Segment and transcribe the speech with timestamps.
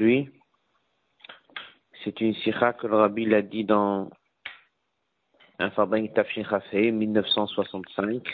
[0.00, 0.30] Lui,
[2.02, 4.08] c'est une sikha que le rabbi l'a dit dans
[5.58, 8.26] un Farbin Tafshin Chafé, 1965.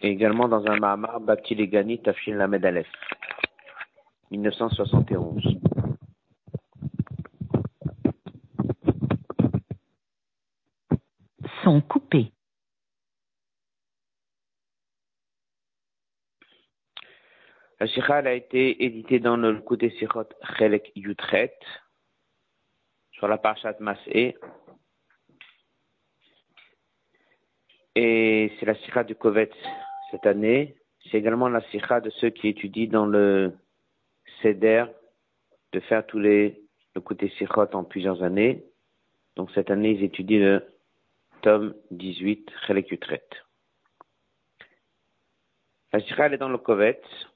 [0.00, 2.88] Et également dans un Mahamar Bati Legani Tafshin Lamed Aleph,
[4.30, 5.58] 1971.
[11.64, 12.32] Sont coupés.
[17.80, 20.28] La Sikha a été éditée dans le Koute Sikhot
[20.58, 21.58] Chelek Yutret,
[23.12, 24.34] sur la Parashat Mas'e.
[27.94, 29.56] Et c'est la Sikha du Kovetz
[30.10, 30.76] cette année.
[31.10, 33.56] C'est également la Sikha de ceux qui étudient dans le
[34.42, 34.84] Seder,
[35.72, 36.62] de faire tous les,
[36.94, 37.32] le côté
[37.72, 38.62] en plusieurs années.
[39.36, 40.66] Donc cette année, ils étudient le
[41.40, 43.26] tome 18, Chelek Yutret.
[45.94, 47.29] La Sikha, elle est dans le Kovetz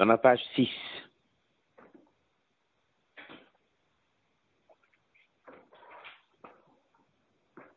[0.00, 0.66] dans la page 6.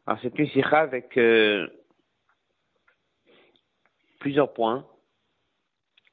[0.05, 1.67] Alors c'est une sikha avec euh,
[4.21, 4.87] plusieurs points.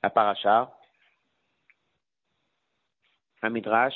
[0.02, 0.76] La paracha,
[3.42, 3.94] un midrash,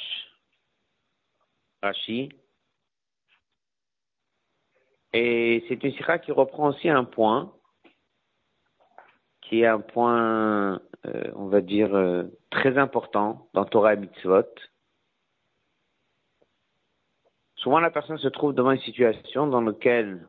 [1.83, 2.29] Rashi.
[5.13, 7.53] Et c'est une sikha qui reprend aussi un point,
[9.45, 14.43] qui est un point euh, on va dire, euh, très important dans Torah et Mitzvot.
[17.57, 20.27] Souvent, la personne se trouve devant une situation dans laquelle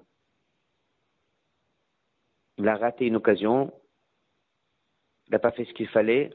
[2.58, 3.74] il a raté une occasion,
[5.28, 6.32] il n'a pas fait ce qu'il fallait.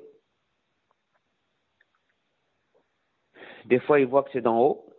[3.67, 4.90] Des fois, il voit que c'est d'en haut.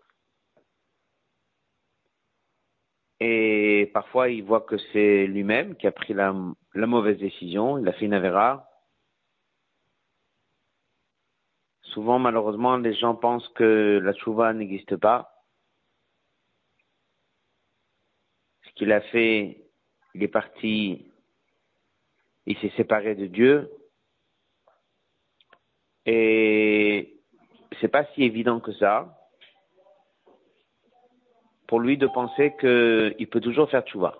[3.23, 6.33] Et parfois, il voit que c'est lui-même qui a pris la,
[6.73, 8.67] mauvaise décision, il a fait une avéra.
[11.83, 15.45] Souvent, malheureusement, les gens pensent que la tchouva n'existe pas.
[18.63, 19.69] Ce qu'il a fait,
[20.15, 21.11] il est parti,
[22.47, 23.71] il s'est séparé de Dieu.
[26.07, 27.21] Et
[27.79, 29.20] c'est pas si évident que ça
[31.71, 34.13] pour lui de penser qu'il peut toujours faire tchouva.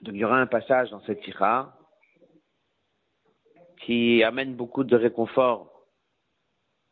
[0.00, 1.78] Donc il y aura un passage dans cette tira
[3.82, 5.86] qui amène beaucoup de réconfort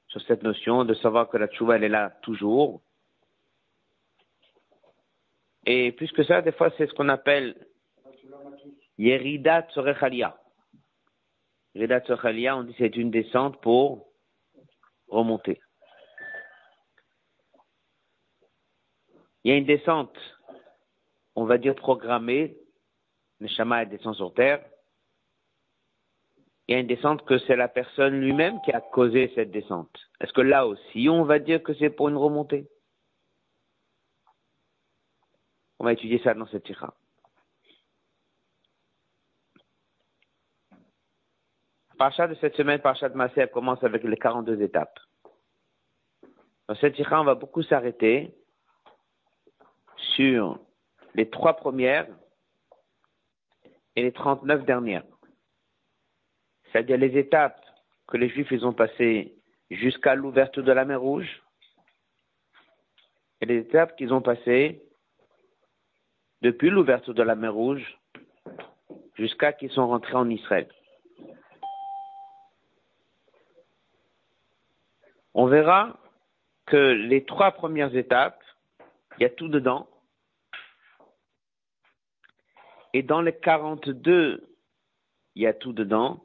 [0.07, 2.81] sur cette notion de savoir que la tchouva, elle est là toujours.
[5.67, 7.57] Et plus que ça, des fois, c'est ce qu'on appelle
[8.99, 10.39] Yerida Tzorechalia.
[11.75, 14.13] Yerida Tzorechalia, on dit c'est une descente pour
[15.09, 15.61] remonter.
[19.45, 20.17] Il y a une descente,
[21.35, 22.57] on va dire programmée,
[23.39, 24.65] le Shama descend sur terre,
[26.69, 29.91] il y a une descente que c'est la personne lui-même qui a causé cette descente.
[30.21, 32.69] Est-ce que là aussi, on va dire que c'est pour une remontée?
[35.81, 36.95] On va étudier ça dans cette tira.
[41.99, 45.01] Parchat de cette semaine, Parchat de Massé, commence avec les 42 étapes.
[46.69, 48.33] Dans cette tira, on va beaucoup s'arrêter
[50.21, 50.59] sur
[51.15, 52.07] les trois premières
[53.97, 55.05] et les 39 dernières
[56.71, 57.65] c'est-à-dire les étapes
[58.07, 59.35] que les Juifs ont passées
[59.71, 61.43] jusqu'à l'ouverture de la mer Rouge,
[63.41, 64.83] et les étapes qu'ils ont passées
[66.43, 67.99] depuis l'ouverture de la mer Rouge
[69.15, 70.69] jusqu'à qu'ils sont rentrés en Israël.
[75.33, 75.99] On verra
[76.67, 78.43] que les trois premières étapes,
[79.19, 79.89] il y a tout dedans.
[82.93, 84.57] Et dans les 42,
[85.37, 86.25] il y a tout dedans.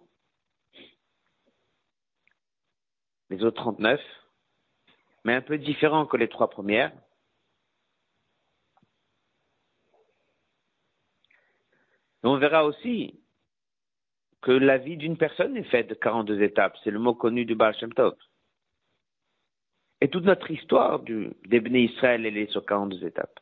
[3.29, 4.01] les autres 39,
[5.23, 6.91] mais un peu différent que les trois premières.
[12.27, 13.19] on verra aussi
[14.41, 16.75] que la vie d'une personne est faite de 42 étapes.
[16.83, 18.15] C'est le mot connu du Baal Shem Tov.
[20.01, 23.39] Et toute notre histoire du, des Israël, elle est sur 42 étapes.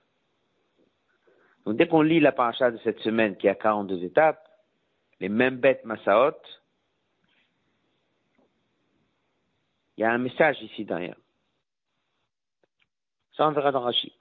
[1.65, 4.48] Donc dès qu'on lit la paracha de cette semaine qui a 42 étapes,
[5.19, 6.36] les mêmes bêtes Masaot,
[9.98, 11.18] Il y a un message ici derrière.
[13.33, 14.13] Ça, on verra dans Rashi.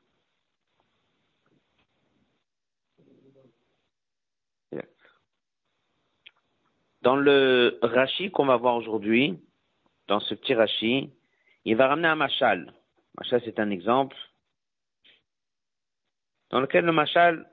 [7.02, 9.36] Dans le Rashi qu'on va voir aujourd'hui,
[10.06, 11.10] dans ce petit Rashi,
[11.64, 12.72] il va ramener un machal.
[13.18, 14.16] Machal, c'est un exemple
[16.52, 17.48] dans lequel le machal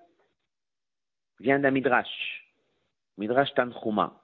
[1.40, 2.46] vient d'un midrash,
[3.18, 4.22] midrash Tanchuma.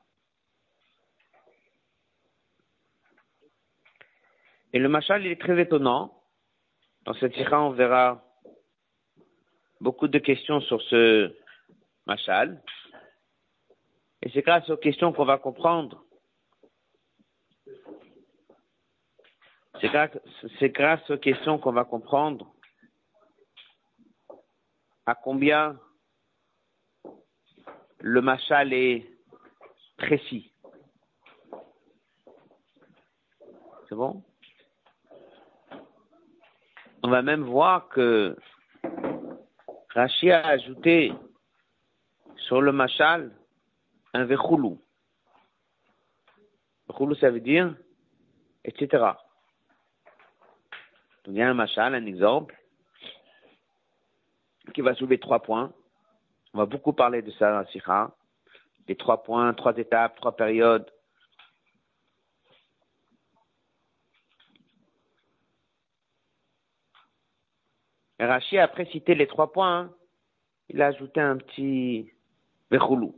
[4.74, 6.22] Et le machal, il est très étonnant.
[7.06, 8.22] Dans cette sira, on verra
[9.80, 11.34] beaucoup de questions sur ce
[12.06, 12.62] machal.
[14.24, 16.04] Et c'est grâce aux questions qu'on va comprendre.
[19.80, 22.55] C'est grâce aux questions qu'on va comprendre
[25.06, 25.80] à combien
[28.00, 29.10] le machal est
[29.98, 30.54] précis?
[33.88, 34.24] C'est bon?
[37.04, 38.36] On va même voir que
[39.94, 41.14] Rachi a ajouté
[42.38, 43.32] sur le machal
[44.14, 44.82] un vechoulou.
[46.88, 47.76] Vechoulou, ça veut dire
[48.66, 49.04] etc.
[51.24, 52.60] Donc il y a un machal, un exemple,
[54.76, 55.74] qui va soulever trois points.
[56.54, 58.12] On va beaucoup parler de ça dans la Sikha.
[58.88, 60.92] Les trois points, trois étapes, trois périodes.
[68.20, 69.94] Rachi, après citer les trois points, hein,
[70.70, 72.12] il a ajouté un petit
[72.70, 73.18] vechoulou.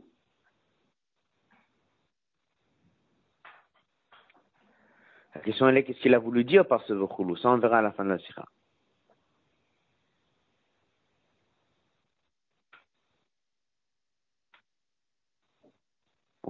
[5.34, 7.82] La question est qu'est-ce qu'il a voulu dire par ce vechoulou Ça, on verra à
[7.82, 8.44] la fin de la sikha.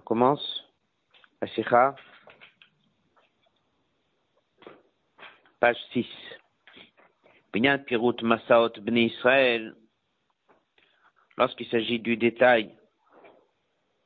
[0.08, 0.64] Commence
[1.43, 1.94] la
[5.60, 6.06] page 6.
[7.52, 9.76] Binyan Pirut Masaot Bnei Israël,
[11.37, 12.75] lorsqu'il s'agit du détail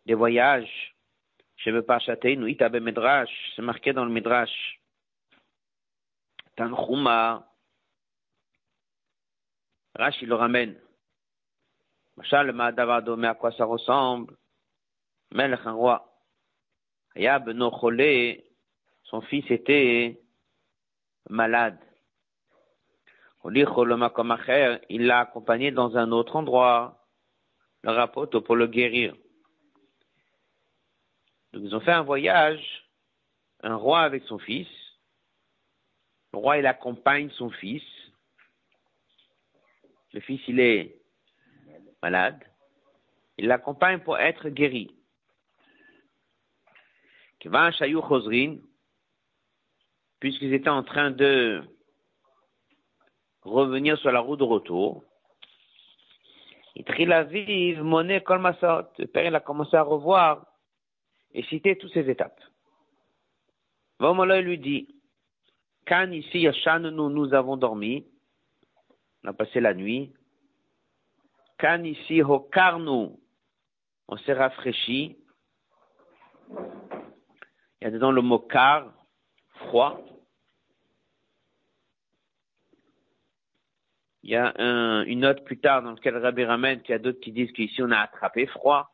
[0.05, 0.97] des voyages,
[1.59, 4.81] je veux pas châter, nous, Itabe Midrash, c'est marqué dans le Midrash.
[6.57, 7.47] Tanchuma.
[9.95, 10.77] Rash, il le ramène.
[12.17, 14.37] Machal mais à quoi ça ressemble?
[15.33, 16.13] Melech, un roi.
[17.17, 17.71] Yab no
[19.05, 20.21] son fils était
[21.29, 21.79] malade.
[23.45, 27.07] Il l'a accompagné dans un autre endroit,
[27.83, 29.15] le rapport pour le guérir.
[31.53, 32.89] Donc, ils ont fait un voyage,
[33.63, 34.69] un roi avec son fils.
[36.33, 37.83] Le roi, il accompagne son fils.
[40.13, 41.03] Le fils, il est
[42.03, 42.43] malade.
[43.39, 44.95] Il l'accompagne pour être guéri.
[50.21, 51.63] Puisqu'ils étaient en train de
[53.43, 55.03] revenir sur la route de retour,
[56.77, 60.47] vive monnaie comme Le père, il a commencé à revoir
[61.35, 62.41] et citer toutes ces étapes.
[63.99, 64.95] Vamala lui dit,
[65.87, 68.07] quand ici, Yashan, nous, nous avons dormi,
[69.25, 70.13] on a passé la nuit.
[71.59, 73.11] Quand ici, Hokarnu,
[74.09, 75.17] on s'est rafraîchi.
[77.83, 78.93] Il y a dedans le mot car,
[79.57, 80.01] froid.
[84.23, 87.01] Il y a un, une note plus tard dans laquelle Rabbi ramène qu'il y a
[87.01, 88.89] d'autres qui disent qu'ici on a attrapé froid.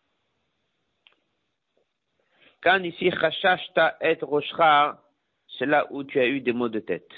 [2.62, 4.98] Quand ici, chashashta et roshra,
[5.58, 7.12] c'est là où tu as eu des maux de tête.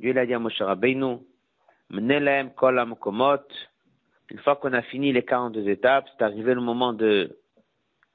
[0.00, 1.18] Dieu l'a dit à Moshe Rabbeinu,
[1.90, 2.80] Menelem kol.
[4.30, 7.38] Une fois qu'on a fini les 42 étapes, c'est arrivé le moment de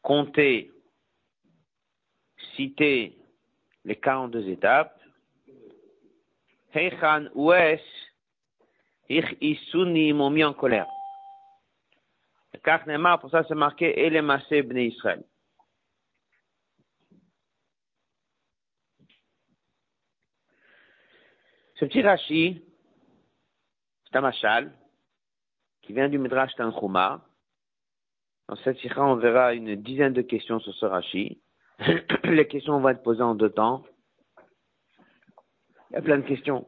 [0.02, 0.72] compter,
[2.56, 3.18] citer
[3.86, 5.00] les 42 étapes.
[6.74, 7.80] Heichan Oues,
[9.10, 10.88] Ich Isuni m'ont mis en colère.
[12.64, 12.84] Car
[13.20, 15.24] pour ça c'est marqué Elemassé Bnei Israël.
[21.76, 22.64] Ce petit Rashi,
[24.06, 24.72] c'est un machal,
[25.92, 27.20] qui vient du Midrash Tanchuma.
[28.48, 31.42] Dans cette sikha, on verra une dizaine de questions sur ce Rashi.
[32.24, 33.84] Les questions vont être posées en deux temps.
[35.90, 36.66] Il y a plein de questions.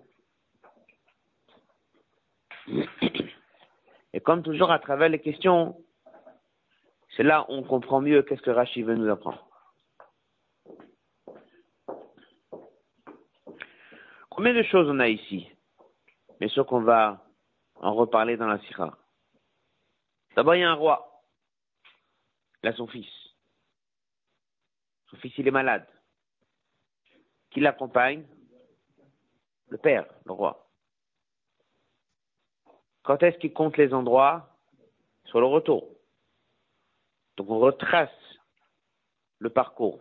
[4.11, 5.77] Et comme toujours, à travers les questions,
[7.15, 9.47] c'est là où on comprend mieux qu'est-ce que Rashi veut nous apprendre.
[14.29, 15.47] Combien de choses on a ici?
[16.41, 17.23] Bien sûr qu'on va
[17.75, 18.97] en reparler dans la Sira.
[20.35, 21.23] D'abord, il y a un roi.
[22.63, 23.09] Il a son fils.
[25.09, 25.87] Son fils, il est malade.
[27.51, 28.25] Qui l'accompagne?
[29.69, 30.67] Le père, le roi.
[33.03, 34.49] Quand est-ce qu'il compte les endroits?
[35.25, 35.89] Sur le retour.
[37.37, 38.09] Donc on retrace
[39.39, 39.99] le parcours.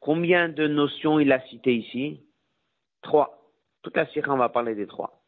[0.00, 2.26] Combien de notions il a citées ici?
[3.02, 3.52] Trois.
[3.82, 5.22] Toute la série, on va parler des trois.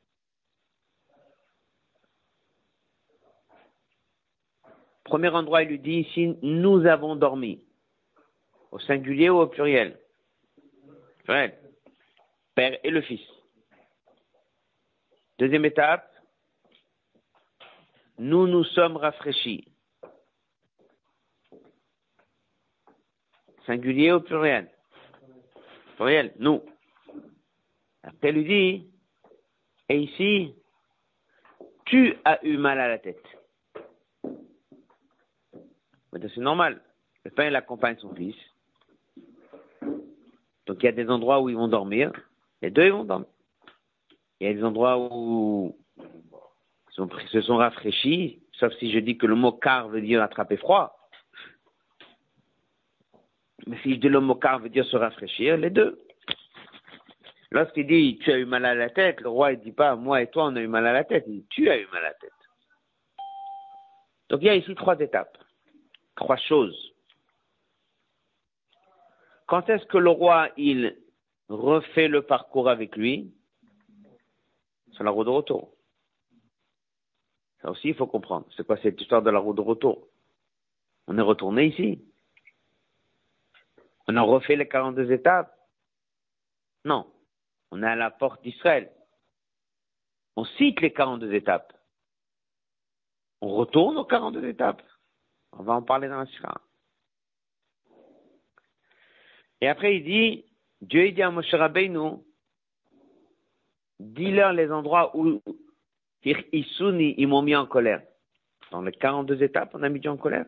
[5.11, 7.61] Premier endroit, il lui dit ici, nous avons dormi.
[8.71, 9.99] Au singulier ou au pluriel?
[11.25, 11.59] Pluriel.
[12.55, 13.21] Père et le Fils.
[15.37, 16.09] Deuxième étape,
[18.19, 19.73] nous nous sommes rafraîchis.
[23.67, 24.71] Singulier ou pluriel?
[25.97, 26.63] Pluriel, nous.
[28.05, 28.91] Après, il lui dit,
[29.89, 30.55] et ici,
[31.87, 33.40] tu as eu mal à la tête.
[36.13, 36.81] C'est normal.
[37.25, 38.37] Le père, il accompagne son fils.
[40.67, 42.13] Donc, il y a des endroits où ils vont dormir.
[42.63, 43.29] Les deux, ils vont dormir.
[44.41, 45.77] Il y a des endroits où
[46.99, 50.57] ils se sont rafraîchis, sauf si je dis que le mot car veut dire attraper
[50.57, 50.97] froid.
[53.67, 55.99] Mais si je dis le mot car veut dire se rafraîchir, les deux.
[57.51, 60.23] Lorsqu'il dit tu as eu mal à la tête, le roi ne dit pas moi
[60.23, 62.05] et toi on a eu mal à la tête, il dit tu as eu mal
[62.05, 62.31] à la tête.
[64.29, 65.37] Donc il y a ici trois étapes,
[66.21, 66.95] trois choses.
[69.47, 70.97] Quand est-ce que le roi il
[71.49, 73.35] refait le parcours avec lui?
[74.93, 75.73] Sur la roue de retour.
[77.63, 78.47] Ça aussi il faut comprendre.
[78.57, 80.07] C'est quoi cette histoire de la roue de retour?
[81.09, 82.05] On est retourné ici.
[84.07, 85.57] On a refait les 42 étapes
[86.85, 87.11] Non.
[87.71, 88.93] On est à la porte d'Israël.
[90.37, 91.73] On cite les 42 étapes.
[93.41, 94.83] On retourne aux 42 étapes.
[95.53, 96.61] On va en parler dans la Sira.
[99.61, 100.45] Et après, il dit,
[100.81, 102.19] Dieu dit à Moshe Rabbeinu,
[103.99, 105.43] dis-leur les endroits où
[106.25, 108.03] ils m'ont mis en colère.
[108.71, 110.47] Dans les 42 étapes, on a mis Dieu en colère.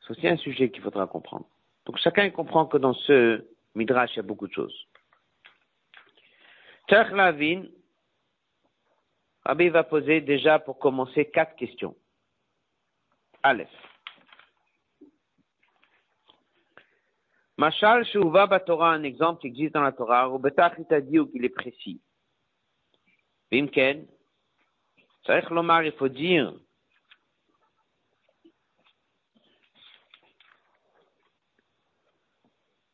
[0.00, 1.48] C'est aussi un sujet qu'il faudra comprendre.
[1.86, 3.44] Donc chacun comprend que dans ce
[3.74, 4.86] Midrash, il y a beaucoup de choses.
[9.50, 11.96] Rabbi va poser déjà pour commencer quatre questions.
[13.42, 13.68] Aleph.
[17.58, 21.44] Machal Shouva Torah, un exemple qui existe dans la Torah, ou Betach il dit qu'il
[21.44, 22.00] est précis.
[23.50, 24.06] Bimken,
[25.24, 26.54] Tzarech Lomar, il faut dire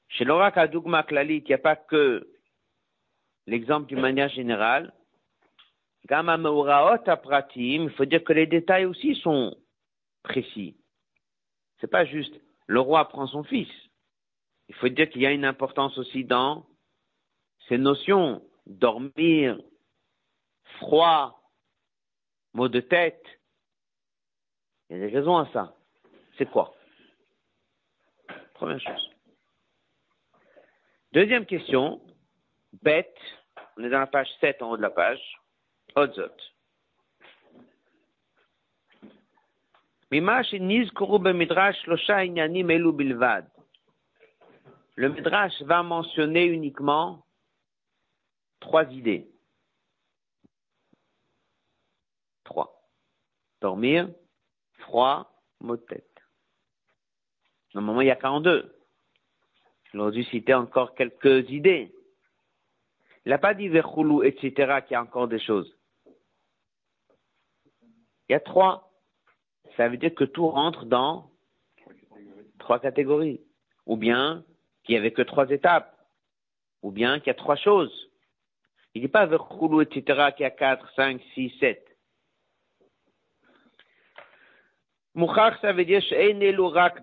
[0.09, 2.27] Chez l'orak Adougma Klalit, il n'y a pas que
[3.47, 4.95] l'exemple d'une manière générale.
[6.07, 9.57] Pratim, il faut dire que les détails aussi sont
[10.23, 10.77] précis.
[11.81, 12.35] C'est pas juste
[12.67, 13.71] le roi prend son fils.
[14.69, 16.67] Il faut dire qu'il y a une importance aussi dans
[17.69, 18.43] ces notions.
[18.67, 19.61] Dormir,
[20.79, 21.41] froid,
[22.53, 23.25] maux de tête.
[24.89, 25.77] Il y a des raisons à ça.
[26.37, 26.75] C'est quoi?
[28.55, 29.11] Première chose.
[31.13, 32.01] Deuxième question,
[32.83, 33.17] bête,
[33.77, 35.21] on est dans la page 7 en haut de la page,
[44.95, 47.25] Le Midrash va mentionner uniquement
[48.61, 49.27] trois idées.
[52.45, 52.83] Trois.
[53.63, 54.11] Dormir,
[54.81, 56.05] froid, mot de tête.
[57.75, 58.77] Normalement, il y a 42.
[59.95, 61.95] J'aurais dû citer encore quelques idées.
[63.25, 65.76] Il n'a pas dit Verhoulou, etc., qu'il y a encore des choses.
[68.29, 68.93] Il y a trois.
[69.77, 71.31] Ça veut dire que tout rentre dans
[72.59, 73.41] trois catégories.
[73.87, 74.45] Ou bien
[74.85, 75.95] qu'il n'y avait que trois étapes.
[76.83, 78.11] Ou bien qu'il y a trois choses.
[78.95, 81.85] Il ne dit pas Verhoulou, etc., qu'il y a quatre, cinq, six, sept.
[85.15, 86.03] Mouchach, ça veut dire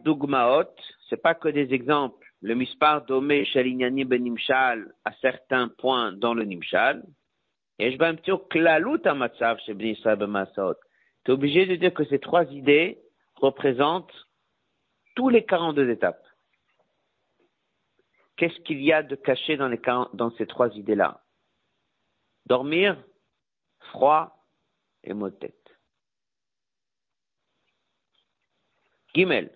[0.04, 0.70] Dugmaot.
[1.10, 6.34] C'est pas que des exemples le mispar domé shalinyani ben nimshal à certains points dans
[6.34, 7.02] le nimshal.
[7.80, 10.46] Et je vais un petit klalut amatsav chez Ben Israël ben
[11.24, 13.02] Tu es obligé de dire que ces trois idées
[13.36, 14.14] représentent
[15.16, 16.26] tous les 42 étapes.
[18.36, 19.82] Qu'est-ce qu'il y a de caché dans, les,
[20.14, 21.24] dans ces trois idées-là?
[22.46, 23.02] Dormir,
[23.92, 24.46] froid
[25.04, 25.80] et mot de tête.
[29.14, 29.56] Gimel.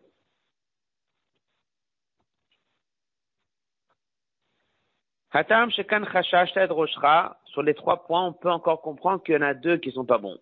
[7.45, 10.05] Sur les trois points, on peut encore comprendre qu'il y en a deux qui sont
[10.05, 10.39] pas bons.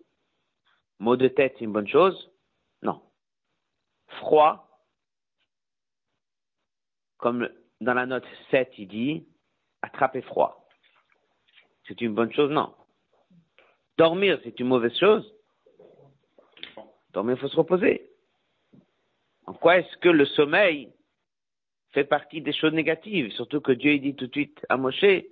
[0.98, 2.30] Mot de tête, c'est une bonne chose?
[2.82, 3.02] Non.
[4.06, 4.80] Froid,
[7.18, 7.48] comme
[7.80, 9.26] dans la note 7, il dit,
[9.82, 10.66] attraper froid.
[11.86, 12.50] C'est une bonne chose?
[12.50, 12.74] Non.
[13.98, 15.34] Dormir, c'est une mauvaise chose?
[17.12, 18.10] Dormir, il faut se reposer.
[19.46, 20.92] En quoi est-ce que le sommeil
[21.92, 25.24] fait partie des choses négatives, surtout que Dieu dit tout de suite à Moshe,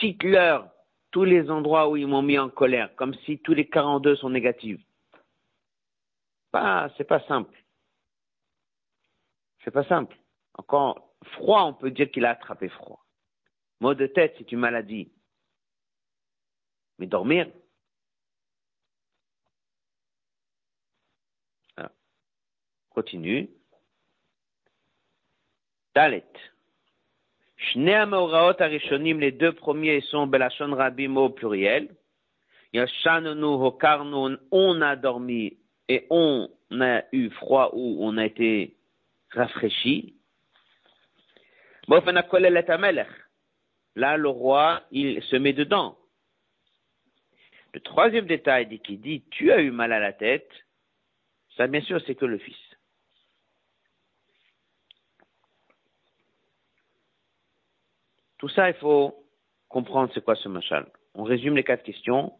[0.00, 0.68] cite-leur
[1.12, 4.30] tous les endroits où ils m'ont mis en colère, comme si tous les 42 sont
[4.30, 4.80] négatifs.
[6.50, 7.56] Pas, c'est pas simple.
[9.64, 10.16] C'est pas simple.
[10.54, 13.04] Encore froid, on peut dire qu'il a attrapé froid.
[13.80, 15.12] Mot de tête, c'est une maladie.
[16.98, 17.48] Mais dormir,
[22.98, 23.48] continue.
[25.94, 26.32] Dalet.
[27.74, 31.94] Les deux premiers sont Belashon Rabim au pluriel.
[34.50, 36.48] On a dormi et on
[36.80, 38.76] a eu froid ou on a été
[39.30, 40.14] rafraîchi.
[43.96, 45.96] Là, le roi, il se met dedans.
[47.74, 50.50] Le troisième détail qui dit tu as eu mal à la tête,
[51.56, 52.56] ça bien sûr c'est que le fils.
[58.38, 59.26] Tout ça, il faut
[59.68, 60.90] comprendre c'est quoi ce machal.
[61.14, 62.32] On résume les quatre questions.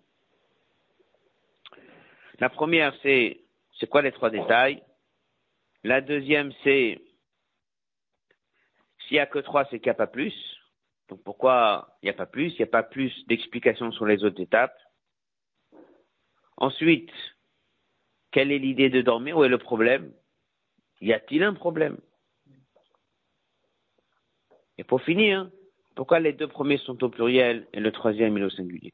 [2.39, 3.41] La première, c'est
[3.79, 4.83] c'est quoi les trois détails?
[5.85, 7.01] La deuxième, c'est
[9.01, 10.35] s'il n'y a que trois, c'est qu'il n'y a pas plus.
[11.09, 12.53] Donc pourquoi il n'y a pas plus?
[12.53, 14.79] Il n'y a pas plus d'explications sur les autres étapes.
[16.57, 17.13] Ensuite,
[18.31, 19.39] quelle est l'idée de dormir?
[19.39, 20.13] Où est le problème?
[21.01, 21.99] Y a-t-il un problème?
[24.77, 25.51] Et pour finir,
[25.95, 28.93] pourquoi les deux premiers sont au pluriel et le troisième est au singulier?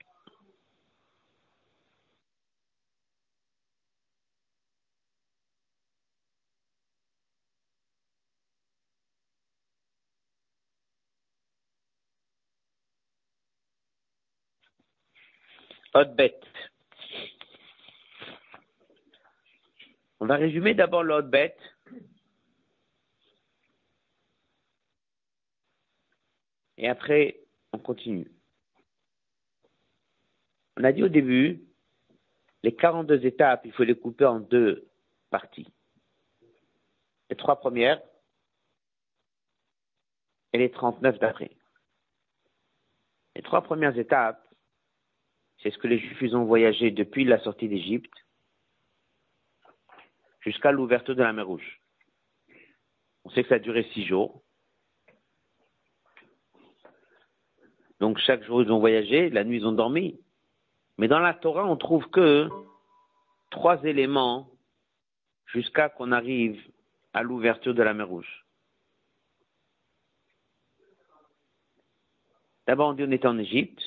[20.21, 21.59] On va résumer d'abord bête
[26.77, 27.41] Et après,
[27.73, 28.31] on continue.
[30.77, 31.63] On a dit au début,
[32.63, 34.89] les 42 étapes, il faut les couper en deux
[35.31, 35.73] parties.
[37.31, 38.03] Les trois premières
[40.53, 41.51] et les 39 d'après.
[43.37, 44.54] Les trois premières étapes,
[45.65, 48.13] c'est ce que les Juifs ont voyagé depuis la sortie d'Égypte
[50.41, 51.81] jusqu'à l'ouverture de la mer Rouge.
[53.25, 54.43] On sait que ça a duré six jours.
[57.99, 60.21] Donc chaque jour ils ont voyagé, la nuit ils ont dormi.
[60.99, 62.51] Mais dans la Torah, on trouve que
[63.51, 64.51] trois éléments
[65.47, 66.61] jusqu'à qu'on arrive
[67.15, 68.45] à l'ouverture de la mer Rouge.
[72.67, 73.83] D'abord, on dit on était en Égypte,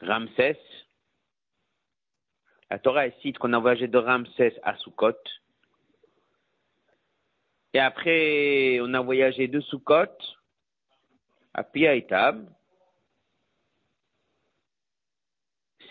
[0.00, 0.58] Ramsès.
[2.70, 5.16] La Torah cite qu'on a voyagé de Ramsès à Sukkot.
[7.72, 10.16] Et après, on a voyagé de Sukkot
[11.54, 12.46] à Piaïtab.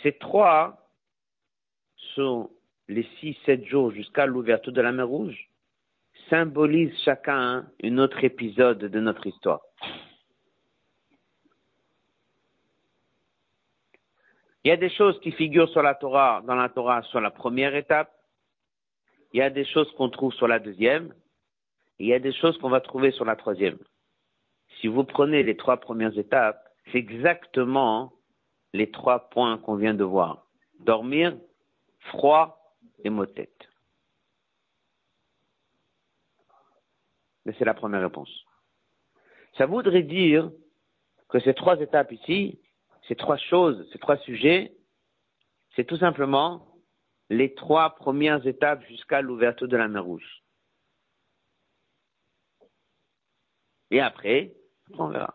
[0.03, 0.87] Ces trois
[2.15, 2.51] sont
[2.87, 5.49] les six, sept jours jusqu'à l'ouverture de la mer Rouge,
[6.29, 9.61] symbolisent chacun un autre épisode de notre histoire.
[14.67, 17.31] Il y a des choses qui figurent sur la Torah, dans la Torah sur la
[17.31, 18.11] première étape.
[19.31, 21.13] Il y a des choses qu'on trouve sur la deuxième.
[21.99, 23.77] il y a des choses qu'on va trouver sur la troisième.
[24.81, 28.11] Si vous prenez les trois premières étapes, c'est exactement
[28.73, 30.45] les trois points qu'on vient de voir.
[30.81, 31.37] Dormir,
[32.11, 32.75] froid
[33.05, 33.69] et mot tête.
[37.45, 38.43] Mais c'est la première réponse.
[39.57, 40.51] Ça voudrait dire
[41.29, 42.59] que ces trois étapes ici,
[43.07, 44.73] ces trois choses, ces trois sujets,
[45.75, 46.67] c'est tout simplement
[47.29, 50.43] les trois premières étapes jusqu'à l'ouverture de la mer Rouge.
[53.91, 54.53] Et après,
[54.97, 55.33] on verra.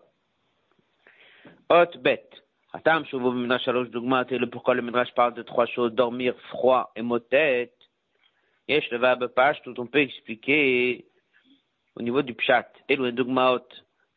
[1.70, 2.32] Haute bête
[2.74, 7.76] le pourquoi le Midrash parle de trois choses, dormir, froid et mot tête.
[8.68, 11.06] Yesh le page, tout on peut expliquer
[11.96, 12.68] au niveau du pshat.
[12.88, 13.66] Et le dogmaot,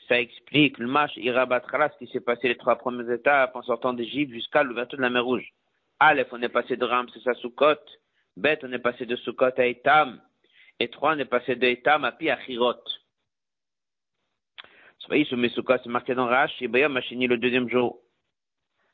[0.08, 3.94] ça explique le match irabatras, ce qui s'est passé les trois premières étapes en sortant
[3.94, 5.54] d'Égypte jusqu'à l'ouverture de la mer Rouge.
[6.00, 7.80] Aleph, on est passé de Ramses à Sukkot.
[8.38, 10.22] Bet, on est passé de Sukkot à Etam.
[10.80, 12.74] Et trois, on est passé de Etam à Pi à Chirot.
[15.08, 18.00] C'est marqué dans et Bayam a fini le deuxième jour.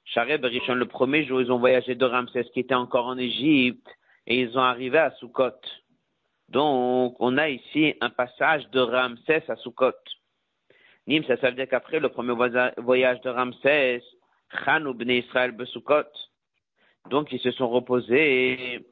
[0.04, 3.88] Chareb Rishon, le premier jour, ils ont voyagé de Ramsès qui était encore en Égypte
[4.28, 5.62] et ils ont arrivé à Sukkot.
[6.50, 9.94] Donc, on a ici un passage de Ramsès à Sukkot.
[11.12, 12.34] Nim, ça, veut dire qu'après le premier
[12.78, 14.02] voyage de Ramsès,
[14.64, 16.10] Khan ou Bnei Israël Sukkot.
[17.10, 18.86] Donc, ils se sont reposés,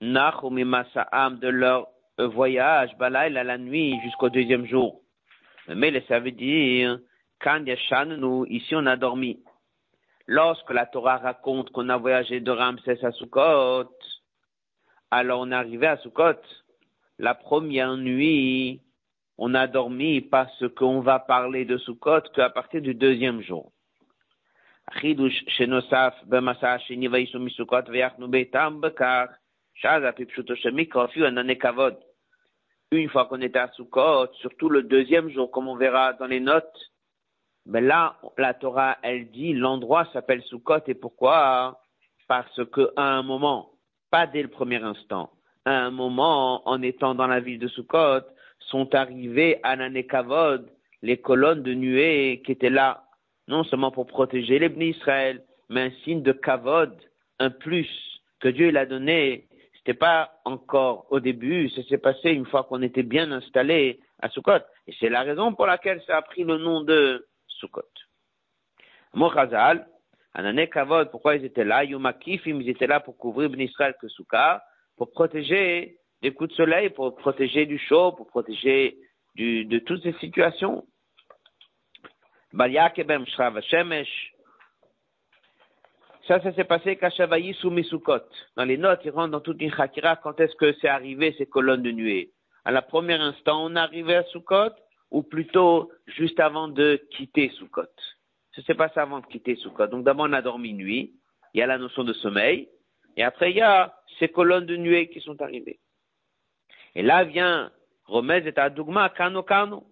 [0.00, 5.02] Nachum de leur voyage, Balaïl à la nuit jusqu'au deuxième jour.
[5.68, 6.98] Mais ça veut dire,
[7.38, 7.64] Kan
[8.06, 9.42] nous, ici on a dormi
[10.26, 13.90] lorsque la Torah raconte qu'on a voyagé de Ramsès à Sukkot,
[15.10, 16.40] Alors on est arrivé à Sukkot.
[17.18, 18.80] La première nuit,
[19.38, 23.72] on a dormi parce qu'on va parler de Sukkot qu'à partir du deuxième jour.
[32.90, 36.40] Une fois qu'on était à Sukkot, surtout le deuxième jour, comme on verra dans les
[36.40, 36.90] notes,
[37.64, 41.80] mais là, la Torah, elle dit, l'endroit s'appelle Sukkot, et pourquoi?
[42.26, 43.70] Parce que à un moment,
[44.10, 45.30] pas dès le premier instant,
[45.64, 48.22] à un moment, en étant dans la ville de Sukkot,
[48.60, 50.70] sont arrivés à Nanekavod,
[51.02, 53.04] les colonnes de nuée qui étaient là
[53.48, 56.94] non seulement pour protéger les Israël, mais un signe de kavod,
[57.38, 57.88] un plus
[58.40, 59.48] que Dieu l'a donné.
[59.76, 64.28] C'était pas encore au début, ça s'est passé une fois qu'on était bien installé à
[64.28, 64.60] Sukkot.
[64.86, 67.82] Et c'est la raison pour laquelle ça a pris le nom de Sukkot.
[69.14, 69.86] Mochazal,
[70.70, 71.84] Kavod, pourquoi ils étaient là?
[71.84, 74.60] Yumakifim, ils étaient là pour couvrir Ben Israël que Sukkot,
[74.96, 78.98] pour protéger des coups de soleil, pour protéger du chaud, pour protéger
[79.34, 80.86] du, de toutes ces situations.
[86.26, 88.20] Ça, ça s'est passé Kashavayi sous Misukot.
[88.56, 91.46] Dans les notes, il rentre dans toute une chakira quand est-ce que c'est arrivé ces
[91.46, 92.32] colonnes de nuée?
[92.64, 94.74] À la première instant, on arrivé à Sukkot,
[95.10, 97.88] ou plutôt juste avant de quitter Sukkot?
[98.54, 99.86] Ça s'est passé avant de quitter Sukkot.
[99.86, 101.14] Donc d'abord, on a dormi nuit.
[101.54, 102.68] Il y a la notion de sommeil.
[103.16, 105.78] Et après, il y a ces colonnes de nuée qui sont arrivées.
[106.98, 107.70] Et là vient
[108.06, 109.86] Romez et Adougma, Kano Kano.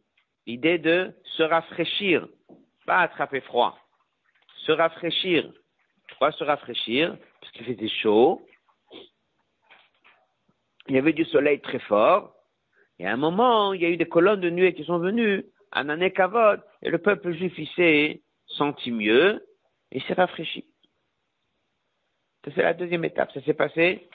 [0.45, 2.27] L'idée de se rafraîchir,
[2.85, 3.79] pas attraper froid.
[4.64, 5.49] Se rafraîchir.
[6.09, 7.16] Pourquoi se rafraîchir?
[7.40, 8.45] Parce qu'il faisait chaud.
[10.88, 12.35] Il y avait du soleil très fort.
[12.99, 15.47] Et à un moment, il y a eu des colonnes de nuée qui sont venues
[15.71, 16.61] à Nanekavod.
[16.83, 19.47] Et le peuple juif, s'est senti mieux
[19.92, 20.66] et s'est rafraîchi.
[22.42, 23.31] C'est la deuxième étape.
[23.31, 24.09] Ça s'est passé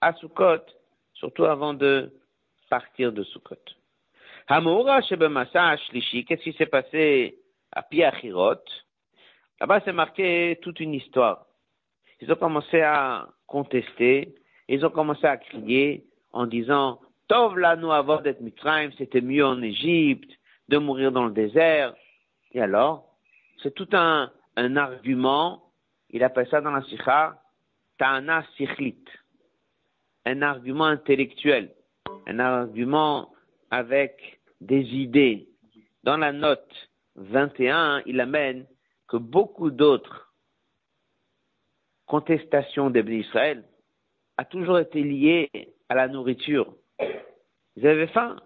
[0.00, 0.64] à Sukkot,
[1.14, 2.12] surtout avant de
[2.68, 3.56] partir de Sukkot.
[4.48, 7.38] Hamoura Shebemasa qu'est-ce qui s'est passé
[7.72, 8.64] à Piachirot?
[9.60, 11.46] Là-bas, c'est marqué toute une histoire.
[12.20, 14.34] Ils ont commencé à contester,
[14.68, 19.62] ils ont commencé à crier en disant Tov nous avoir d'être Mitzrayim, c'était mieux en
[19.62, 20.30] Égypte,
[20.68, 21.94] de mourir dans le désert.
[22.52, 23.06] Et alors,
[23.62, 25.62] c'est tout un, un argument,
[26.10, 27.40] il appelle ça dans la Sikha,
[27.98, 29.04] Ta'ana Sikhlit,
[30.26, 31.74] un argument intellectuel,
[32.26, 33.32] un argument
[33.70, 35.48] avec des idées.
[36.02, 36.70] Dans la note
[37.16, 38.66] 21, il amène
[39.08, 40.32] que beaucoup d'autres
[42.06, 43.64] contestations des Israël
[44.36, 45.50] a toujours été liées
[45.88, 46.74] à la nourriture.
[47.76, 48.36] Ils avaient faim,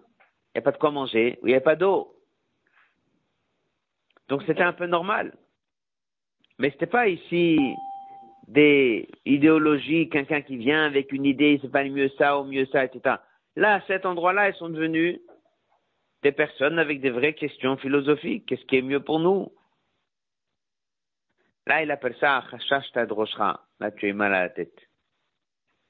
[0.55, 2.15] il n'y a pas de quoi manger, il n'y a pas d'eau.
[4.27, 5.35] Donc c'était un peu normal.
[6.57, 7.57] Mais ce n'était pas ici
[8.49, 12.83] des idéologies, quelqu'un qui vient avec une idée, c'est pas mieux ça ou mieux ça,
[12.83, 13.17] etc.
[13.55, 15.19] Là, à cet endroit-là, ils sont devenus
[16.23, 18.47] des personnes avec des vraies questions philosophiques.
[18.47, 19.51] Qu'est-ce qui est mieux pour nous?
[21.67, 23.67] Là, il appelle ça Chashash Tadroshra.
[23.79, 24.73] Là, tu es mal à la tête.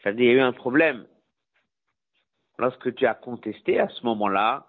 [0.04, 1.08] Ça veut dire qu'il y a eu un problème.
[2.58, 4.68] Lorsque tu as contesté à ce moment-là,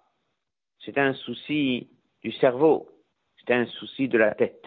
[0.84, 1.90] c'était un souci
[2.22, 2.88] du cerveau.
[3.38, 4.64] C'était un souci de la tête.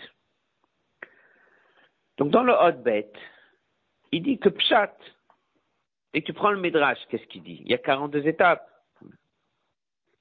[2.18, 3.12] Donc, dans le Hotbet,
[4.12, 4.96] il dit que Pshat,
[6.14, 7.62] et tu prends le Midrash, qu'est-ce qu'il dit?
[7.66, 8.70] Il y a 42 étapes.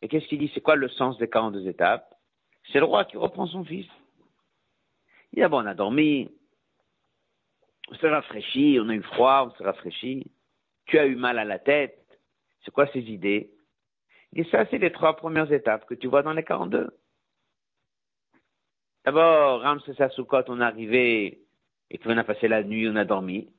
[0.01, 0.51] Et qu'est-ce qu'il dit?
[0.55, 2.15] C'est quoi le sens des 42 étapes?
[2.73, 3.87] C'est le roi qui reprend son fils.
[5.33, 6.31] Il dit, ah bon, on a dormi,
[7.89, 10.31] on s'est rafraîchi, on a eu froid, on s'est rafraîchi.
[10.87, 11.99] Tu as eu mal à la tête.
[12.65, 13.53] C'est quoi ces idées?
[14.35, 16.91] Et ça, c'est les trois premières étapes que tu vois dans les 42.
[19.05, 21.42] D'abord, Ramses Soukot, on est arrivé
[21.93, 23.51] et qu'on a passé la nuit, on a dormi.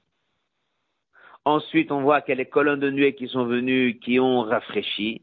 [1.45, 4.41] Ensuite, on voit qu'il y a les colonnes de nuée qui sont venues, qui ont
[4.41, 5.21] rafraîchi.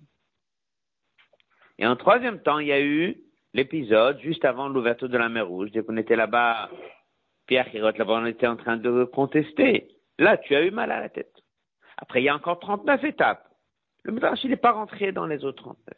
[1.79, 3.16] Et en troisième temps, il y a eu
[3.53, 6.70] l'épisode juste avant l'ouverture de la mer Rouge, dès qu'on était là-bas,
[7.46, 9.88] Pierre Hirot, là-bas, on était en train de contester.
[10.18, 11.35] Là, tu as eu mal à la tête.
[11.96, 13.49] Après, il y a encore 39 étapes.
[14.05, 15.96] Le Midrash, il n'est pas rentré dans les autres 39.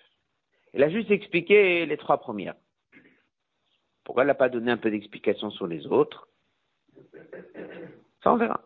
[0.75, 2.55] Il a juste expliqué les trois premières.
[4.03, 6.29] Pourquoi il n'a pas donné un peu d'explication sur les autres?
[8.23, 8.61] Ça, on verra.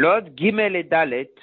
[0.00, 1.34] L'autre, Gimel et Dalet.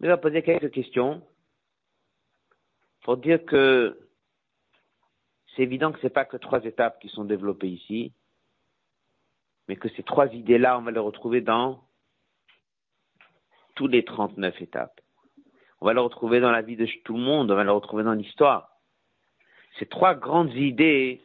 [0.00, 1.22] Je vais poser quelques questions
[3.02, 3.98] pour dire que
[5.54, 8.12] c'est évident que ce n'est pas que trois étapes qui sont développées ici,
[9.68, 11.82] mais que ces trois idées-là, on va les retrouver dans
[13.74, 15.00] tous les 39 étapes.
[15.80, 18.04] On va les retrouver dans la vie de tout le monde, on va les retrouver
[18.04, 18.76] dans l'histoire.
[19.78, 21.22] Ces trois grandes idées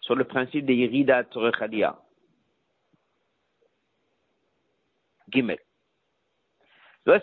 [0.00, 2.00] sur le principe des Yerida Torechadia.
[5.28, 5.65] Gimel.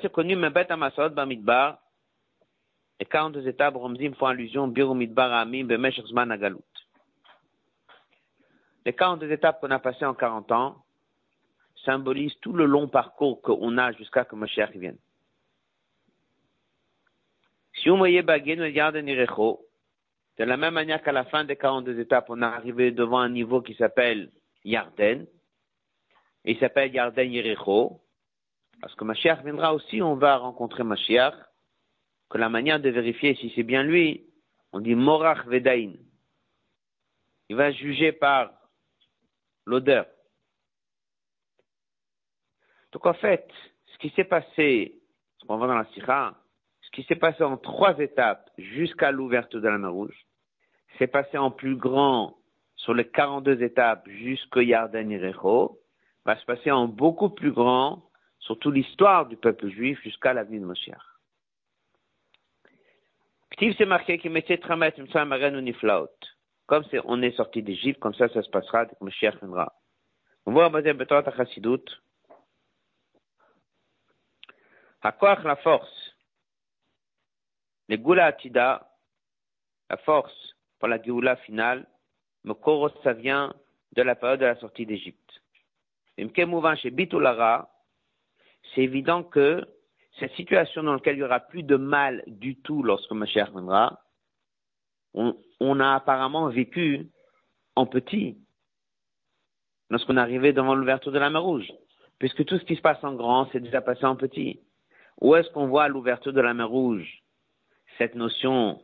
[0.01, 1.77] C'est connu, Mebet Amasot Bamidbar,
[2.99, 6.61] les 42 étapes, Romzim font allusion, Biru Midbar Amim, Bemeshach Zman Agalut.
[8.85, 10.77] Les 42 étapes qu'on a passées en 40 ans
[11.83, 14.97] symbolisent tout le long parcours qu'on a jusqu'à que Moshiach vienne.
[17.75, 22.41] Si vous voyez Bagin, de la même manière qu'à la fin des 42 étapes, on
[22.41, 24.31] est arrivé devant un niveau qui s'appelle
[24.63, 25.25] Yarden,
[26.45, 27.99] et il s'appelle Yarden Yericho,
[28.83, 31.35] parce que Mashiach viendra aussi, on va rencontrer Mashiach,
[32.29, 34.25] que la manière de vérifier si c'est bien lui,
[34.73, 35.93] on dit Morach Vedain.
[37.47, 38.51] Il va juger par
[39.65, 40.05] l'odeur.
[42.91, 43.49] Donc en fait,
[43.85, 44.99] ce qui s'est passé,
[45.37, 46.35] ce qu'on voit dans la Sira,
[46.81, 50.25] ce qui s'est passé en trois étapes jusqu'à l'ouverture de la mer Rouge,
[50.97, 52.35] s'est passé en plus grand
[52.75, 55.79] sur les 42 étapes jusqu'au Yarden Irecho,
[56.25, 58.09] va se passer en beaucoup plus grand
[58.43, 61.01] sur toute l'histoire du peuple juif jusqu'à l'avenir de Moshiach.
[63.51, 66.09] Ktiv c'est marqué qu'il mettait Tramet Niflaot.
[66.65, 69.73] Comme on est sorti d'Égypte, comme ça, ça se passera dès que Moshiach viendra.
[70.45, 71.85] On voit Bazem Betot Chassidut.
[75.01, 76.15] Hakoach, la force.
[77.89, 78.89] Les Gula Atida,
[79.89, 81.85] la force pour la Géoula finale,
[82.43, 83.53] Mokoro, ça vient
[83.93, 85.41] de la période de la sortie d'Égypte.
[86.17, 87.72] chez Bitulara,
[88.73, 89.65] c'est évident que
[90.19, 93.99] cette situation dans laquelle il n'y aura plus de mal du tout lorsque Mashiach viendra,
[95.13, 97.07] on, a apparemment vécu
[97.75, 98.37] en petit
[99.89, 101.71] lorsqu'on est arrivé devant l'ouverture de la mer Rouge,
[102.17, 104.59] puisque tout ce qui se passe en grand, c'est déjà passé en petit.
[105.21, 107.23] Où est-ce qu'on voit à l'ouverture de la mer Rouge
[107.99, 108.81] cette notion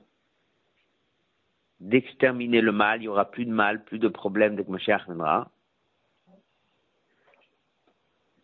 [1.79, 5.05] d'exterminer le mal, il n'y aura plus de mal, plus de problèmes dès que Mashiach
[5.05, 5.49] viendra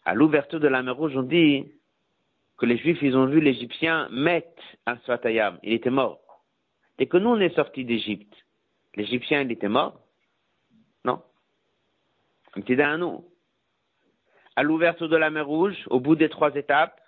[0.05, 1.65] À l'ouverture de la mer Rouge, on dit
[2.57, 5.59] que les Juifs, ils ont vu l'Égyptien mettre un Svatayam.
[5.63, 6.21] Il était mort.
[6.97, 8.33] Dès que nous, on est sortis d'Égypte,
[8.95, 9.99] l'Égyptien, il était mort
[11.03, 11.21] Non?
[12.55, 13.25] Un petit à nous.
[14.55, 17.01] À l'ouverture de la mer Rouge, au bout des trois étapes,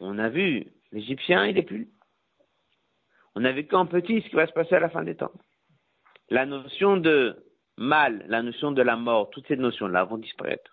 [0.00, 1.88] on a vu l'Égyptien, il est plus.
[3.34, 5.32] On a vu qu'en petit ce qui va se passer à la fin des temps.
[6.30, 7.44] La notion de
[7.76, 10.70] mal, la notion de la mort, toutes ces notions-là vont disparaître.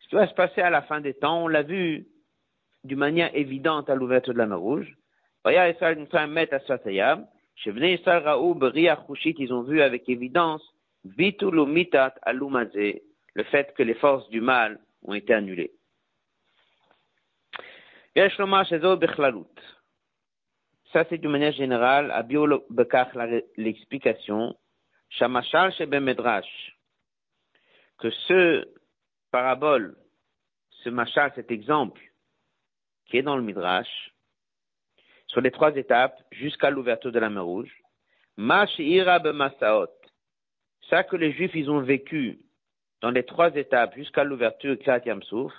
[0.00, 2.06] Ce qui va se passer à la fin des temps, on l'a vu
[2.84, 4.96] d'une manière évidente à l'ouverture de la mer Rouge.
[9.36, 10.62] Ils ont vu avec évidence
[13.34, 15.72] le fait que les forces du mal ont été annulées.
[20.92, 22.46] Ça, c'est d'une manière générale, à Bio
[23.56, 24.56] l'explication.
[25.10, 26.78] Shamashal Shebe Medrash,
[27.98, 28.64] que ce
[29.30, 29.96] parabole,
[30.84, 32.00] ce machal, cet exemple,
[33.06, 34.12] qui est dans le Midrash,
[35.26, 37.72] sur les trois étapes, jusqu'à l'ouverture de la mer Rouge,
[38.36, 39.88] Mash Ira Masaot,
[40.88, 42.40] ça que les Juifs, ils ont vécu
[43.00, 45.52] dans les trois étapes jusqu'à l'ouverture de Kriyat Yamsouf,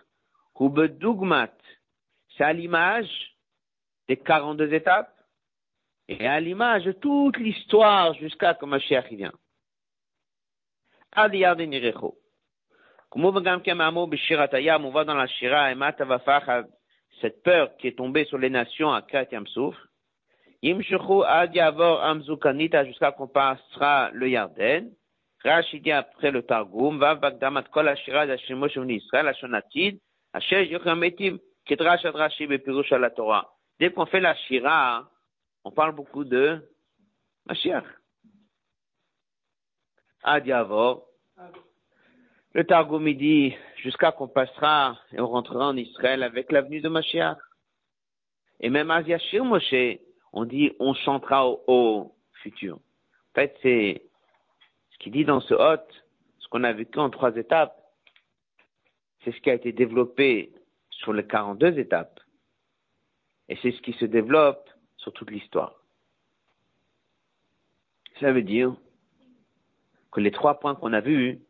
[0.60, 1.54] Dugmat,
[2.38, 3.36] c'est à l'image
[4.08, 5.14] des 42 étapes,
[6.20, 9.34] et à l'image de toute l'histoire jusqu'à que Mashiach vient.
[11.14, 12.18] Ad Yarden Yerecho.
[13.10, 15.74] Comme on voit dans la Shira,
[17.20, 19.76] cette peur qui est tombée sur les nations à Kat Yamsouf,
[20.64, 24.92] Yimshuchu Ad Yavor Amzukanita jusqu'à qu'on passera le Yarden.
[25.44, 30.00] Rashi après le Targum, Vav Bagdamat Kol Ashira d'Ashimo Shevni Israël, Ashonatid,
[30.34, 33.52] Asher Yochametim, Kedrash Adrashi Bepirush la Torah.
[33.80, 35.11] Dès qu'on fait la Shira,
[35.64, 36.62] on parle beaucoup de
[37.46, 37.86] Mashiach.
[40.24, 41.08] Adiavor.
[42.54, 47.38] Le Targum dit jusqu'à qu'on passera et on rentrera en Israël avec l'avenue de Mashiach.
[48.60, 49.02] Et même à
[50.34, 52.76] on dit on chantera au, futur.
[52.76, 54.04] En fait, c'est
[54.92, 56.06] ce qui dit dans ce hôte,
[56.40, 57.78] ce qu'on a vécu en trois étapes.
[59.24, 60.52] C'est ce qui a été développé
[60.90, 62.20] sur les 42 étapes.
[63.48, 64.70] Et c'est ce qui se développe
[65.02, 65.76] sur toute l'histoire.
[68.20, 68.76] Ça veut dire
[70.12, 71.42] que les trois points qu'on a vus,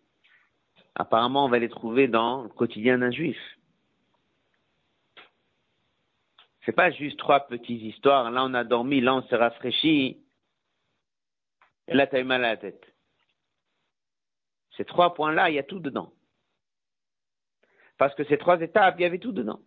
[0.96, 3.38] apparemment, on va les trouver dans le quotidien d'un juif.
[6.66, 8.30] C'est pas juste trois petites histoires.
[8.32, 10.24] Là, on a dormi, là, on s'est rafraîchi.
[11.88, 12.86] Et là, tu as eu mal à la tête.
[14.78, 16.14] Ces trois points-là, il y a tout dedans.
[17.98, 19.60] Parce que ces trois étapes, il y avait tout dedans.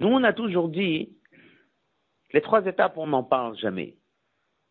[0.00, 1.16] Nous, on a toujours dit,
[2.32, 3.96] les trois étapes, on n'en parle jamais.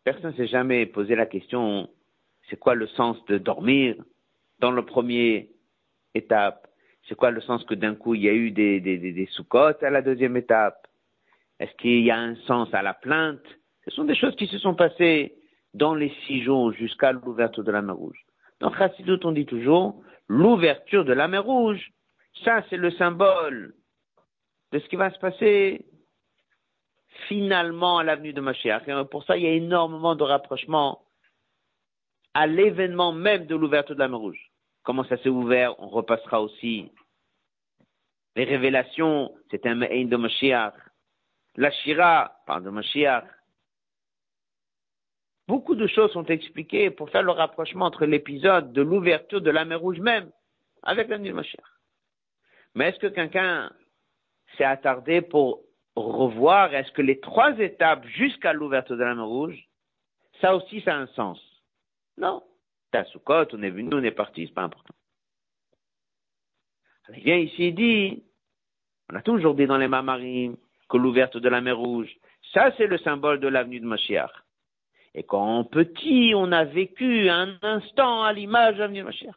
[0.04, 1.88] Personne ne s'est jamais posé la question,
[2.48, 3.96] c'est quoi le sens de dormir
[4.58, 5.50] dans le premier
[6.14, 6.68] étape?
[7.08, 9.28] C'est quoi le sens que d'un coup, il y a eu des, des
[9.82, 10.86] à la deuxième étape?
[11.58, 13.44] Est-ce qu'il y a un sens à la plainte?
[13.84, 15.34] Ce sont des choses qui se sont passées
[15.74, 18.24] dans les six jours jusqu'à l'ouverture de la mer Rouge.
[18.60, 21.92] Dans Chassidut, on dit toujours l'ouverture de la mer Rouge.
[22.42, 23.74] Ça, c'est le symbole
[24.72, 25.86] de ce qui va se passer
[27.28, 28.84] finalement à l'avenue de Mashiach.
[29.10, 31.04] Pour ça, il y a énormément de rapprochements
[32.34, 34.50] à l'événement même de l'ouverture de la mer Rouge.
[34.82, 36.90] Comment ça s'est ouvert, on repassera aussi.
[38.36, 40.74] Les révélations, c'est un Me'in de Mashiach.
[41.56, 43.24] La Shira parle de Mashiach.
[45.46, 49.64] Beaucoup de choses sont expliquées pour faire le rapprochement entre l'épisode de l'ouverture de la
[49.64, 50.30] mer Rouge même
[50.82, 51.73] avec l'avenue de Mashiach.
[52.74, 53.70] Mais est-ce que quelqu'un
[54.56, 55.62] s'est attardé pour
[55.96, 59.68] revoir est-ce que les trois étapes jusqu'à l'ouverture de la mer Rouge,
[60.40, 61.40] ça aussi, ça a un sens?
[62.16, 62.42] Non.
[62.90, 64.94] T'as Soukot, on est venu, on est parti, c'est pas important.
[67.10, 68.24] il vient ici, il dit,
[69.12, 70.56] on a toujours dit dans les Mamarim
[70.88, 72.14] que l'ouverture de la mer Rouge,
[72.52, 74.30] ça c'est le symbole de l'avenue de Mashiach.
[75.14, 79.34] Et quand petit, on a vécu un instant à l'image de l'avenue de Mashiach.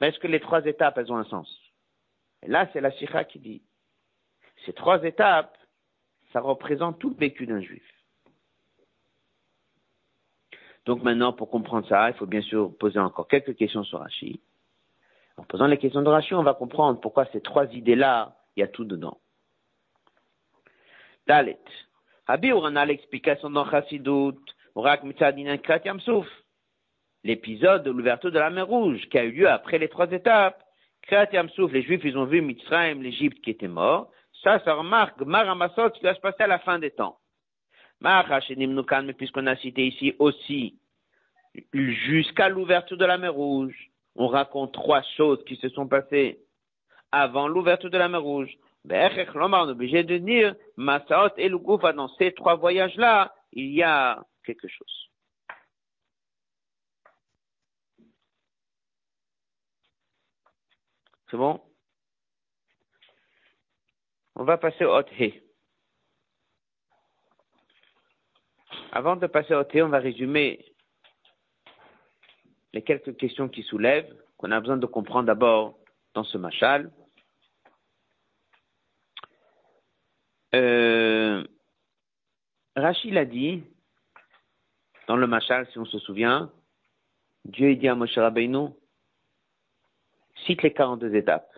[0.00, 1.65] Mais est-ce que les trois étapes, elles ont un sens?
[2.42, 3.62] Et là, c'est la Sikha qui dit,
[4.64, 5.56] ces trois étapes,
[6.32, 7.84] ça représente tout le vécu d'un juif.
[10.84, 14.40] Donc maintenant, pour comprendre ça, il faut bien sûr poser encore quelques questions sur Rashi.
[15.36, 18.62] En posant les questions de Rashi, on va comprendre pourquoi ces trois idées-là, il y
[18.62, 19.18] a tout dedans.
[21.26, 21.58] Dalet.
[22.28, 24.38] Habi, on a l'explication dans Chassidut,
[24.76, 26.28] Urak Mitzadin Kratiam Souf.
[27.24, 30.62] L'épisode de l'ouverture de la mer Rouge, qui a eu lieu après les trois étapes,
[31.10, 34.10] les Juifs, ils ont vu Mitzrayim, l'Égypte qui était mort.
[34.42, 37.18] Ça, ça remarque Maramasot, ce qui va se passer à la fin des temps.
[38.00, 40.78] mais puisqu'on a cité ici aussi,
[41.72, 46.40] jusqu'à l'ouverture de la mer Rouge, on raconte trois choses qui se sont passées
[47.12, 48.52] avant l'ouverture de la mer Rouge.
[48.84, 54.22] on est obligé de dire, Masaot et Lugufa, dans ces trois voyages-là, il y a
[54.44, 55.05] quelque chose.
[61.30, 61.60] C'est bon?
[64.36, 65.42] On va passer au Hé.
[68.92, 70.64] Avant de passer au Hé, on va résumer
[72.72, 75.78] les quelques questions qui soulèvent, qu'on a besoin de comprendre d'abord
[76.14, 76.92] dans ce machal.
[80.54, 81.44] Euh,
[82.76, 83.64] Rachid a dit,
[85.08, 86.52] dans le machal, si on se souvient,
[87.44, 88.68] Dieu dit à Moshe Rabbeinu,
[90.44, 91.50] cite les 42 étapes.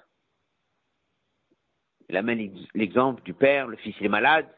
[2.08, 4.48] Il amène l'exemple du père, le fils est malade.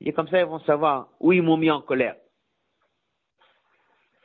[0.00, 2.16] Et comme ça, ils vont savoir où ils m'ont mis en colère.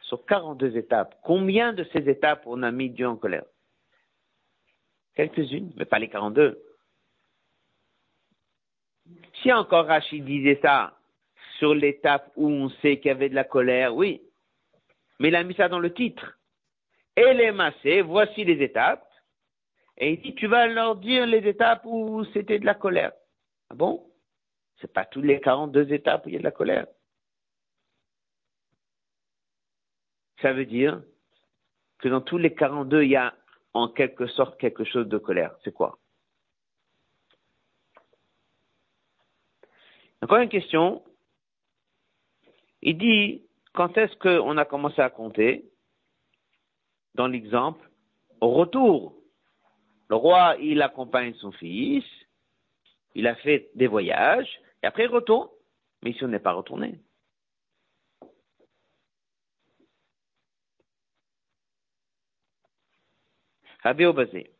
[0.01, 3.45] Sur 42 étapes, combien de ces étapes on a mis Dieu en colère?
[5.15, 6.61] Quelques-unes, mais pas les 42.
[9.41, 10.97] Si encore Rachid disait ça
[11.57, 14.21] sur l'étape où on sait qu'il y avait de la colère, oui.
[15.19, 16.37] Mais il a mis ça dans le titre.
[17.15, 19.08] Et les massés, voici les étapes.
[19.99, 23.11] Et il dit, tu vas leur dire les étapes où c'était de la colère.
[23.69, 24.09] Ah bon?
[24.79, 26.87] C'est pas toutes les 42 étapes où il y a de la colère.
[30.41, 31.03] Ça veut dire
[31.97, 33.35] que dans tous les 42, il y a
[33.73, 35.53] en quelque sorte quelque chose de colère.
[35.65, 35.99] C'est quoi?
[40.21, 41.03] Encore une question.
[42.81, 45.69] Il dit, quand est-ce qu'on a commencé à compter?
[47.15, 47.89] Dans l'exemple,
[48.39, 49.18] au retour
[50.09, 52.05] le roi, il accompagne son fils,
[53.15, 54.49] il a fait des voyages,
[54.81, 55.49] et après il retourne.
[56.01, 56.99] Mais ici, on n'est pas retourné.
[63.83, 64.51] Rabbi Obazé.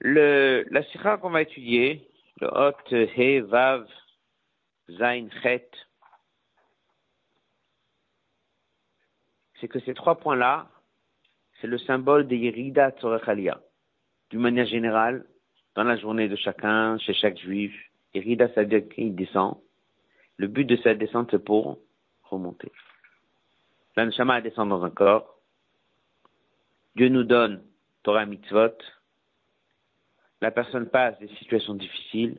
[0.00, 2.08] Le, la sikha qu'on va étudier,
[2.40, 3.86] le hot, he, vav,
[4.90, 5.68] zain, chet,
[9.60, 10.68] c'est que ces trois points-là,
[11.60, 13.60] c'est le symbole des Yerida Tzorechalia.
[14.30, 15.26] D'une manière générale,
[15.74, 17.74] dans la journée de chacun, chez chaque juif,
[18.14, 19.58] Yerida, ça veut dire qu'il descend.
[20.36, 21.78] Le but de cette descente, c'est pour
[22.22, 22.70] remonter.
[23.96, 25.40] L'anshama descend dans un corps.
[26.94, 27.64] Dieu nous donne
[28.04, 28.76] Torah mitzvot.
[30.40, 32.38] La personne passe des situations difficiles.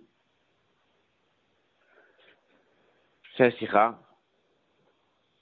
[3.35, 3.45] C'est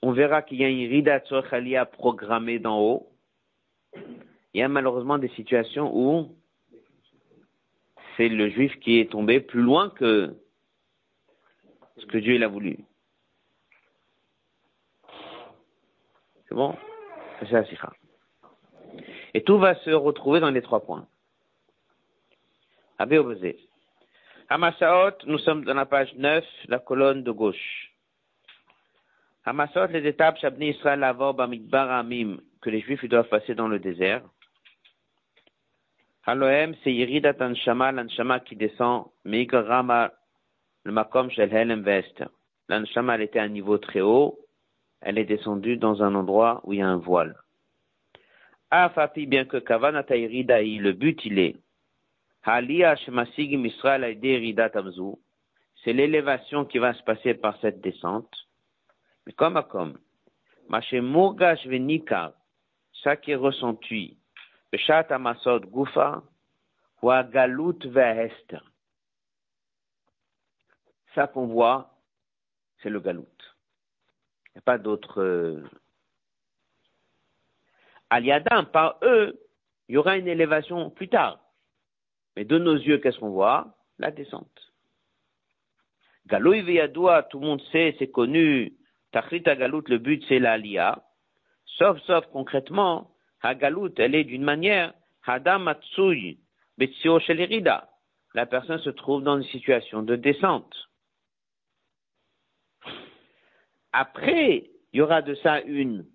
[0.02, 3.12] On verra qu'il y a une rida tzorchalia programmée d'en haut.
[4.54, 6.36] Il y a malheureusement des situations où
[8.16, 10.36] c'est le juif qui est tombé plus loin que
[11.96, 12.78] ce que Dieu il a voulu.
[16.48, 16.76] C'est bon?
[17.40, 17.92] C'est la.
[19.34, 21.06] Et tout va se retrouver dans les trois points.
[22.98, 23.56] Abbé opposé.
[24.48, 27.92] Hamasaot, nous sommes dans la page 9, la colonne de gauche.
[29.44, 33.78] Hamasaot, les étapes, Shabni Israël, Lavor, Bamidbar, Amim, que les Juifs doivent passer dans le
[33.78, 34.22] désert.
[36.26, 40.12] Halohem, c'est Yiridat Anshama, l'Anshama qui descend, Migrama,
[40.84, 42.24] le Makom Shel Helem Vest.
[42.68, 44.40] L'Anshama, elle était à un niveau très haut,
[45.00, 47.36] elle est descendue dans un endroit où il y a un voile.
[48.70, 51.56] Afapi, bien que Kavanata Yiridaï, le but il est,
[52.37, 52.37] Halia Shemasigim Israël Aide Tamzu,
[55.84, 58.34] c'est l'élévation qui va se passer par cette descente.
[59.26, 59.98] Mais comme à comme,
[63.02, 64.16] ça qui est ressenti.
[71.14, 71.90] Ça qu'on voit,
[72.82, 73.26] c'est le Galout.
[74.46, 75.20] Il n'y a pas d'autre.
[75.20, 75.62] Euh...
[78.08, 79.38] Aliadam, par eux,
[79.88, 81.40] il y aura une élévation plus tard.
[82.38, 83.74] Mais de nos yeux, qu'est-ce qu'on voit?
[83.98, 84.72] La descente.
[86.28, 88.76] Galoui Veyadoua, tout le monde sait, c'est connu.
[89.10, 91.02] Tachrita Galout, le but c'est l'Alia.
[91.64, 93.10] Sauf, sauf concrètement,
[93.42, 94.94] Hagalout, elle est d'une manière,
[95.26, 96.38] Hadam Matsui,
[96.76, 97.90] Betsio Shelirida.
[98.34, 100.76] La personne se trouve dans une situation de descente.
[103.90, 106.06] Après, il y aura de ça une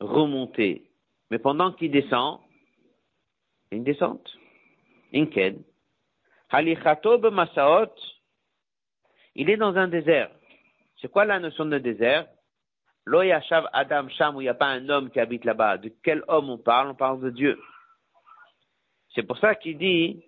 [0.00, 0.90] remontée.
[1.30, 2.40] Mais pendant qu'il descend,
[3.70, 4.36] une descente.
[9.34, 10.30] Il est dans un désert.
[11.00, 12.26] C'est quoi la notion de désert?
[13.04, 15.78] Lo Adam Sham, où il n'y a pas un homme qui habite là-bas.
[15.78, 16.88] De quel homme on parle?
[16.90, 17.60] On parle de Dieu.
[19.14, 20.24] C'est pour ça qu'il dit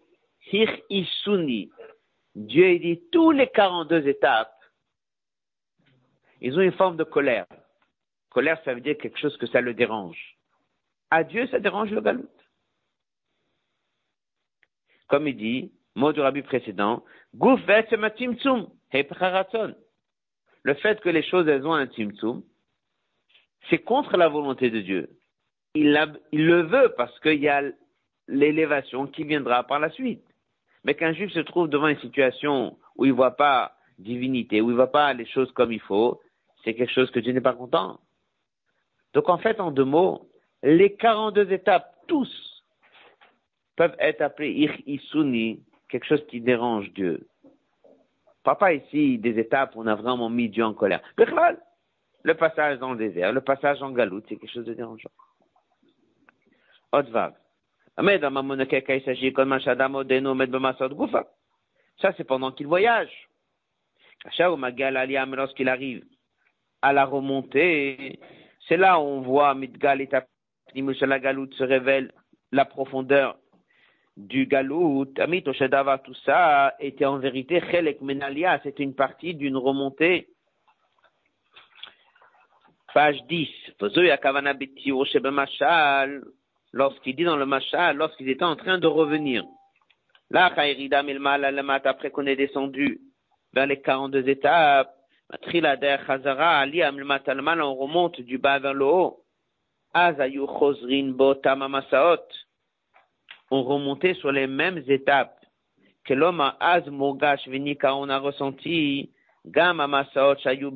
[0.53, 1.71] Hir Isuni.
[2.35, 4.55] Dieu il dit tous les 42 étapes,
[6.41, 7.47] ils ont une forme de colère.
[8.31, 10.37] Colère, ça veut dire quelque chose que ça le dérange.
[11.11, 12.31] À Dieu, ça dérange le galout.
[15.09, 17.03] Comme il dit, mot du rabbi précédent,
[17.33, 17.57] le
[20.75, 22.43] fait que les choses elles ont un timtsum,
[23.69, 25.11] c'est contre la volonté de Dieu.
[25.75, 25.93] Il,
[26.33, 27.63] le veut parce qu'il y a
[28.27, 30.25] l'élévation qui viendra par la suite.
[30.85, 34.69] Mais qu'un juif se trouve devant une situation où il ne voit pas divinité, où
[34.69, 36.21] il ne voit pas les choses comme il faut,
[36.65, 38.01] c'est quelque chose que Dieu n'est pas content.
[39.15, 40.29] Donc en fait, en deux mots,
[40.63, 42.48] les 42 étapes, tous,
[43.79, 44.73] peuvent être appelés ir
[45.89, 47.29] quelque chose qui dérange Dieu.
[48.43, 51.01] Papa ici des étapes où on a vraiment mis Dieu en colère.
[52.25, 55.11] Le passage dans le désert, le passage en galoute, c'est quelque chose de dérangeant.
[56.91, 57.35] Otvav.
[62.01, 63.29] Ça, c'est pendant qu'il voyage.
[64.39, 66.05] Lorsqu'il arrive
[66.83, 68.19] à la remontée,
[68.67, 70.09] c'est là où on voit Midgal et
[70.75, 72.13] la galoute se révèle
[72.51, 73.39] la profondeur
[74.19, 75.07] du galout.
[75.19, 75.55] Amit tout
[76.27, 80.29] ça était en vérité Chelek Menalia, c'est une partie d'une remontée
[82.93, 83.49] Page 10.
[86.73, 89.45] Lorsqu'il dit dans le Machal, lorsqu'ils étaient en train de revenir.
[90.31, 93.01] Là, après qu'on est descendu
[93.55, 94.95] vers les 42 étapes,
[95.31, 95.37] on
[97.75, 99.23] remonte du bas vers le haut.
[103.51, 105.39] On remontait sur les mêmes étapes
[106.05, 109.11] que l'homme a az on a ressenti
[109.45, 110.71] gam amasaot shayu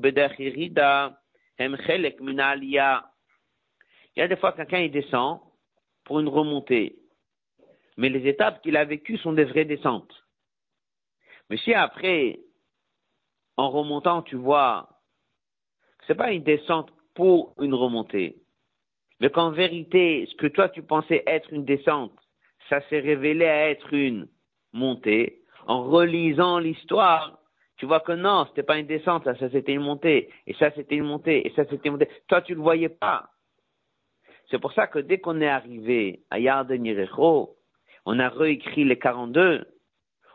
[4.14, 5.40] il y a des fois quelqu'un il descend
[6.04, 6.96] pour une remontée.
[7.96, 10.12] Mais les étapes qu'il a vécues sont des vraies descentes.
[11.48, 12.40] Mais si après,
[13.56, 14.88] en remontant, tu vois
[15.98, 18.36] que c'est pas une descente pour une remontée,
[19.20, 22.18] mais qu'en vérité, ce que toi tu pensais être une descente,
[22.68, 24.28] ça s'est révélé à être une
[24.72, 25.42] montée.
[25.66, 27.38] En relisant l'histoire,
[27.76, 30.96] tu vois que non, c'était pas une descente, ça c'était une montée, et ça c'était
[30.96, 32.08] une montée, et ça c'était une montée.
[32.28, 33.30] Toi, tu le voyais pas.
[34.50, 36.84] C'est pour ça que dès qu'on est arrivé à Yarden
[38.04, 39.64] on a réécrit les 42,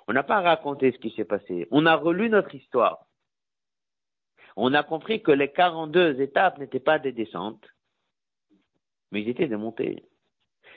[0.08, 3.06] on n'a pas raconté ce qui s'est passé, on a relu notre histoire.
[4.56, 7.68] On a compris que les 42 étapes n'étaient pas des descentes,
[9.12, 10.04] mais ils étaient des montées.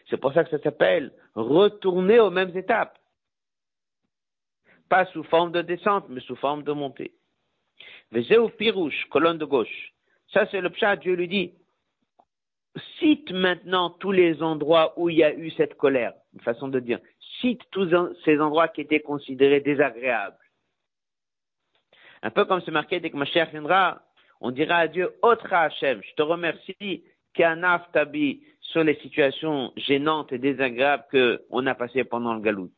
[0.09, 2.99] C'est pour ça que ça s'appelle retourner aux mêmes étapes.
[4.89, 7.13] Pas sous forme de descente, mais sous forme de montée.
[8.13, 9.93] au pirouche, colonne de gauche.
[10.33, 10.97] Ça, c'est le pshat.
[10.97, 11.55] Dieu lui dit,
[12.99, 16.15] cite maintenant tous les endroits où il y a eu cette colère.
[16.35, 16.99] Une façon de dire.
[17.41, 17.89] Cite tous
[18.25, 20.37] ces endroits qui étaient considérés désagréables.
[22.23, 24.03] Un peu comme c'est marqué dès que ma chère viendra,
[24.41, 27.05] on dira à Dieu, Autre Hachem, je te remercie
[27.35, 32.73] qu'un tabi sur les situations gênantes et désagréables qu'on a passées pendant le galout.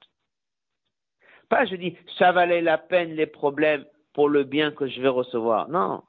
[1.48, 3.84] Pas je dis, ça valait la peine les problèmes
[4.14, 5.68] pour le bien que je vais recevoir.
[5.68, 6.02] Non.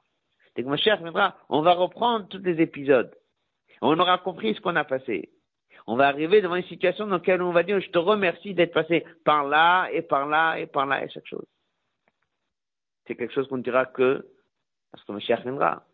[0.54, 3.14] Dès que ma chère viendra, on va reprendre tous les épisodes.
[3.80, 5.30] On aura compris ce qu'on a passé.
[5.86, 8.72] On va arriver devant une situation dans laquelle on va dire, je te remercie d'être
[8.72, 11.46] passé par là et par là et par là et chaque chose.
[13.06, 14.26] C'est quelque chose qu'on ne dira que
[14.90, 15.84] parce que ma chère viendra.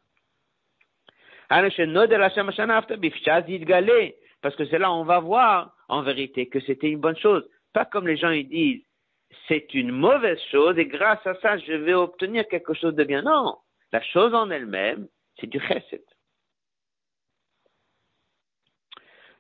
[1.51, 1.75] Parce
[4.57, 7.45] que c'est là on va voir en vérité que c'était une bonne chose.
[7.73, 8.85] Pas comme les gens ils disent,
[9.49, 13.23] c'est une mauvaise chose et grâce à ça, je vais obtenir quelque chose de bien.
[13.23, 13.59] Non,
[13.93, 16.05] la chose en elle-même, c'est du chesed.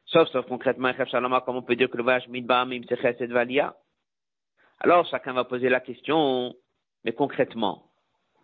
[0.06, 0.92] Sauf, sauf concrètement,
[1.44, 3.76] comment on peut dire que le voyage midbamim, c'est chesed valia?
[4.80, 6.56] Alors, chacun va poser la question,
[7.04, 7.86] mais concrètement,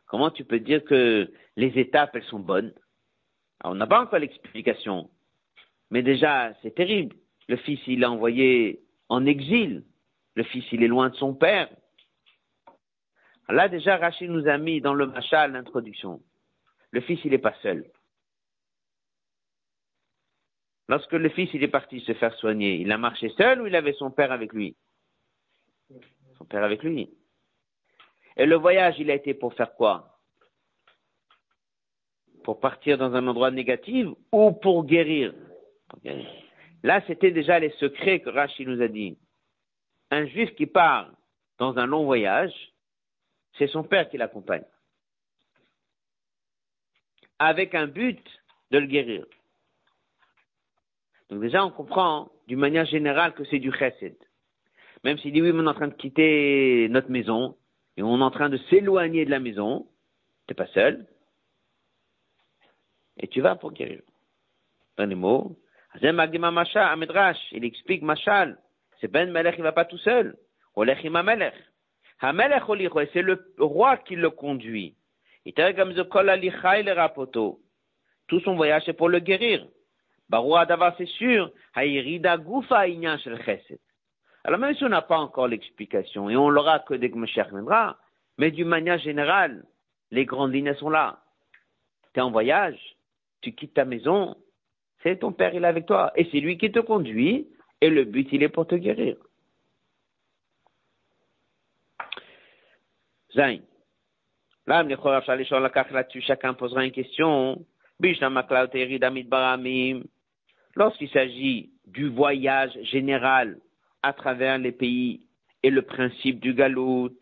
[0.07, 2.73] comment tu peux dire que les étapes, elles sont bonnes?
[3.65, 5.11] On n'a pas encore l'explication.
[5.91, 7.17] Mais déjà, c'est terrible.
[7.49, 9.85] Le fils, il l'a envoyé en exil.
[10.35, 11.69] Le fils, il est loin de son père.
[13.49, 16.21] Là, déjà, Rachid nous a mis dans le machal l'introduction.
[16.91, 17.91] Le fils, il n'est pas seul.
[20.89, 23.75] Lorsque le fils, il est parti se faire soigner, il a marché seul ou il
[23.75, 24.77] avait son père avec lui?
[26.39, 27.11] Son père avec lui.
[28.37, 30.16] Et le voyage, il a été pour faire quoi?
[32.47, 35.35] Pour partir dans un endroit négatif ou pour guérir.
[36.85, 39.19] Là, c'était déjà les secrets que Rachid nous a dit
[40.13, 41.11] un juif qui part
[41.59, 42.55] dans un long voyage,
[43.59, 44.63] c'est son père qui l'accompagne.
[47.41, 48.25] Avec un but
[48.71, 49.27] de le guérir.
[51.29, 54.17] Donc déjà, on comprend d'une manière générale que c'est du chesed.
[55.03, 57.57] Même s'il dit oui, on est en train de quitter notre maison
[57.97, 59.89] et on est en train de s'éloigner de la maison,
[60.47, 61.09] t'es pas seul.
[63.19, 64.03] Et tu vas pour guérir.
[64.97, 65.57] Dans les mots.
[66.03, 68.59] Il explique Machal.
[69.01, 70.37] C'est Ben Melech, il va pas tout seul.
[70.75, 71.55] Olechim Melech.
[72.21, 72.63] Hamelech
[73.13, 74.97] c'est le roi qui le conduit.
[78.27, 79.67] Tout son voyage, c'est pour le guérir.
[80.29, 81.53] Baroua d'avoir, c'est sûr.
[81.75, 83.79] Haïrida Goufa Shel Chesed.
[84.45, 87.49] Alors même si on n'a pas encore l'explication, et on l'aura que dès que Mashiach
[87.51, 87.99] viendra,
[88.39, 89.65] mais d'une manière générale,
[90.11, 91.21] les grandes lignes sont là.
[92.15, 92.79] Tu es en voyage,
[93.47, 94.35] tu quittes ta maison,
[95.05, 97.47] c'est ton père, il est avec toi, et c'est lui qui te conduit,
[97.81, 99.17] et le but, il est pour te guérir.
[103.33, 103.61] Zain.
[104.67, 104.85] Là,
[106.23, 107.65] chacun posera une question.
[110.75, 113.61] Lorsqu'il s'agit du voyage général
[114.03, 115.21] à travers les pays
[115.63, 117.17] et le principe du galout,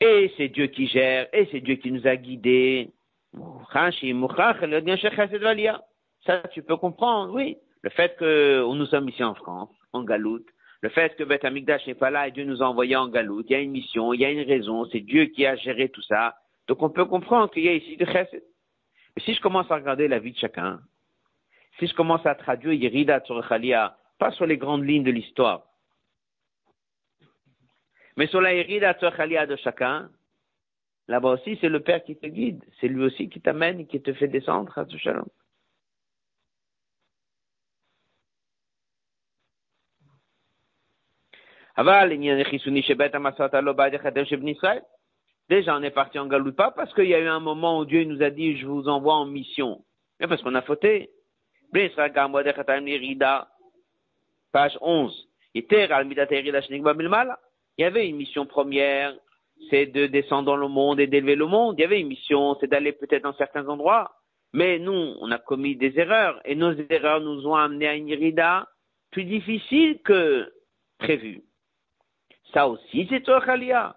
[0.00, 2.93] et c'est Dieu qui gère, et c'est Dieu qui nous a guidés.
[6.26, 7.56] Ça, tu peux comprendre, oui.
[7.82, 10.46] Le fait que nous sommes ici en France, en Galoute,
[10.80, 13.46] le fait que Beth Amikdash n'est pas là et Dieu nous a envoyés en Galoute,
[13.48, 15.88] il y a une mission, il y a une raison, c'est Dieu qui a géré
[15.88, 16.36] tout ça.
[16.66, 18.42] Donc on peut comprendre qu'il y a ici du chesed.
[19.16, 20.80] Mais si je commence à regarder la vie de chacun,
[21.78, 25.64] si je commence à traduire Yerida Khalia, pas sur les grandes lignes de l'histoire,
[28.16, 30.08] mais sur la Yerida Khalia de chacun,
[31.08, 34.00] là-bas aussi c'est le Père qui te guide, c'est lui aussi qui t'amène et qui
[34.00, 35.26] te fait descendre à shalom.
[45.48, 47.84] Déjà, on est parti en Galoute, pas parce qu'il y a eu un moment où
[47.84, 49.84] Dieu nous a dit, je vous envoie en mission,
[50.20, 51.10] mais parce qu'on a fauté.
[54.52, 55.28] Page 11.
[55.54, 55.64] Il
[57.78, 59.14] y avait une mission première,
[59.70, 61.76] c'est de descendre dans le monde et d'élever le monde.
[61.78, 64.12] Il y avait une mission, c'est d'aller peut-être dans certains endroits.
[64.52, 68.08] Mais nous, on a commis des erreurs et nos erreurs nous ont amenés à une
[68.08, 68.68] irida
[69.10, 70.52] plus difficile que
[70.98, 71.42] prévu.
[72.52, 73.96] Ça aussi, c'est toi, Khalia.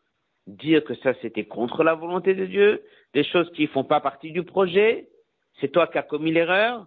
[0.48, 2.82] dire que ça c'était contre la volonté de Dieu,
[3.15, 5.09] des choses qui font pas partie du projet,
[5.61, 6.87] c'est toi qui as commis l'erreur,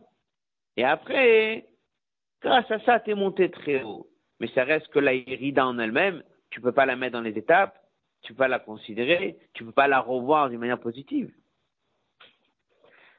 [0.76, 1.68] et après,
[2.42, 4.08] grâce à ça, tu es monté très haut.
[4.40, 6.22] Mais ça reste que la hérida en elle-même,
[6.52, 7.82] tu peux pas la mettre dans les étapes,
[8.22, 11.34] tu peux pas la considérer, tu peux pas la revoir d'une manière positive.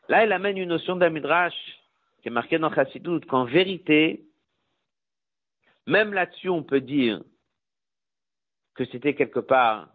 [0.09, 1.55] Là, il amène une notion d'un midrash
[2.23, 4.25] qui est marqué dans Chassidut qu'en vérité,
[5.87, 7.23] même là-dessus, on peut dire
[8.75, 9.89] que c'était quelque part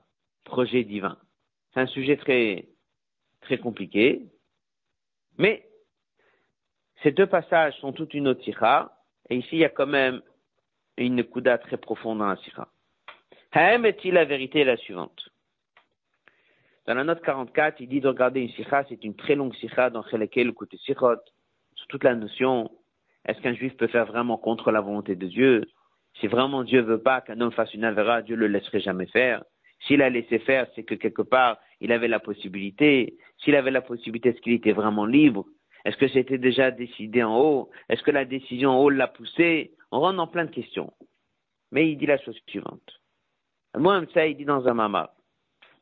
[0.43, 1.17] projet divin.
[1.73, 2.67] C'est un sujet très,
[3.43, 4.25] très compliqué,
[5.37, 5.67] mais
[7.01, 8.43] ces deux passages sont toute une autre
[9.29, 10.21] et ici il y a quand même
[10.97, 12.67] une kuda très profonde dans la sikha.
[13.53, 15.29] Haem est-il la vérité la suivante.
[16.85, 19.89] Dans la note 44, il dit de regarder une sikha, c'est une très longue sikha
[19.89, 21.21] dans laquelle le côté sikhot,
[21.75, 22.69] sur toute la notion,
[23.25, 25.65] est-ce qu'un juif peut faire vraiment contre la volonté de Dieu?
[26.19, 29.43] Si vraiment Dieu veut pas qu'un homme fasse une avéra, Dieu le laisserait jamais faire.
[29.87, 33.17] S'il a laissé faire, c'est que quelque part, il avait la possibilité.
[33.39, 35.45] S'il avait la possibilité, est-ce qu'il était vraiment libre?
[35.85, 37.69] Est-ce que c'était déjà décidé en haut?
[37.89, 39.73] Est-ce que la décision en haut l'a poussé?
[39.91, 40.93] On rentre dans plein de questions.
[41.71, 43.01] Mais il dit la chose suivante.
[43.77, 45.13] Moi, ça, il dit dans un mama,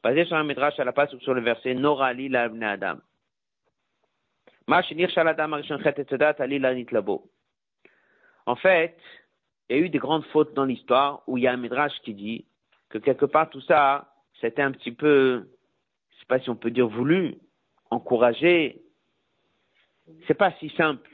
[0.04, 2.98] basé sur un midrash à la passe sur le verset Nora li la Adam.
[8.46, 8.98] En fait,
[9.70, 11.94] il y a eu des grandes fautes dans l'histoire où il y a un midrash
[12.04, 12.46] qui dit
[12.90, 15.48] que quelque part tout ça, c'était un petit peu,
[16.22, 17.36] sais pas si on peut dire voulu,
[17.90, 18.82] encouragé.
[20.28, 21.10] C'est pas si simple.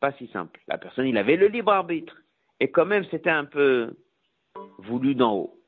[0.00, 0.60] Pas si simple.
[0.68, 2.16] La personne, il avait le libre arbitre.
[2.58, 3.96] Et quand même, c'était un peu
[4.78, 5.60] voulu d'en haut.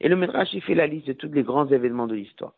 [0.00, 2.54] Et le Midrash, il fait la liste de tous les grands événements de l'histoire.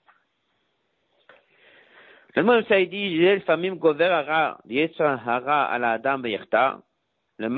[7.38, 7.48] Le.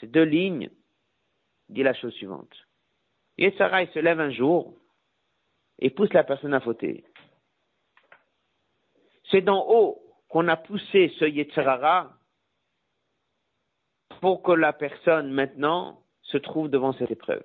[0.00, 0.70] Ces deux lignes
[1.68, 2.54] dit la chose suivante.
[3.38, 4.74] Yetzara, se lève un jour
[5.78, 7.04] et pousse la personne à fauter.
[9.30, 12.12] C'est d'en haut qu'on a poussé ce Yetzara
[14.20, 17.44] pour que la personne maintenant se trouve devant cette épreuve.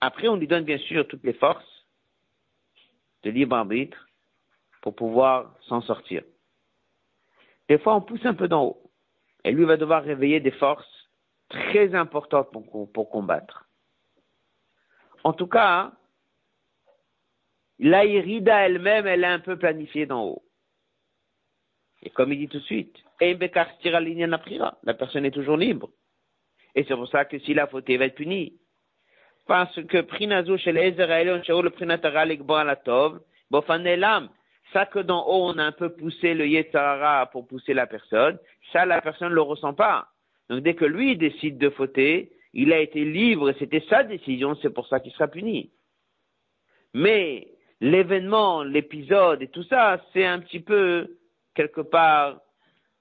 [0.00, 1.86] Après, on lui donne bien sûr toutes les forces
[3.22, 4.06] de libre arbitre
[4.82, 6.22] pour pouvoir s'en sortir.
[7.68, 8.82] Des fois, on pousse un peu d'en haut.
[9.44, 11.08] Et lui va devoir réveiller des forces
[11.48, 13.65] très importantes pour combattre.
[15.26, 15.90] En tout cas,
[17.80, 20.44] la irida elle-même, elle est un peu planifiée d'en haut.
[22.04, 25.90] Et comme il dit tout de suite, la personne est toujours libre.
[26.76, 28.56] Et c'est pour ça que s'il a fauté, il va être puni
[29.48, 31.42] parce que chez les le
[34.72, 38.38] ça que d'en haut on a un peu poussé le Yetzara pour pousser la personne,
[38.72, 40.06] ça la personne ne le ressent pas.
[40.48, 44.70] Donc dès que lui décide de fauter, il a été libre c'était sa décision, c'est
[44.70, 45.72] pour ça qu'il sera puni.
[46.94, 47.48] Mais
[47.80, 51.18] l'événement, l'épisode et tout ça, c'est un petit peu
[51.54, 52.40] quelque part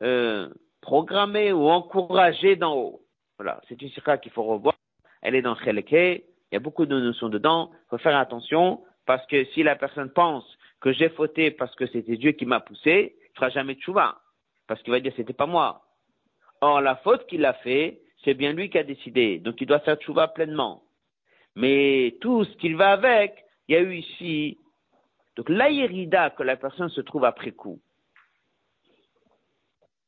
[0.01, 0.49] euh,
[0.81, 3.01] programmé ou encouragé d'en haut.
[3.37, 4.75] Voilà, c'est une sira qu'il faut revoir.
[5.21, 7.71] Elle est dans Cheleke, il y a beaucoup de notions dedans.
[7.73, 10.45] Il faut faire attention parce que si la personne pense
[10.79, 14.21] que j'ai fauté parce que c'était Dieu qui m'a poussé, il fera jamais de chouva.
[14.67, 15.83] Parce qu'il va dire c'était pas moi.
[16.61, 19.39] Or, la faute qu'il a fait, c'est bien lui qui a décidé.
[19.39, 20.83] Donc, il doit faire chouva pleinement.
[21.55, 24.57] Mais tout ce qu'il va avec, il y a eu ici,
[25.37, 27.79] donc l'aïrida que la personne se trouve après coup.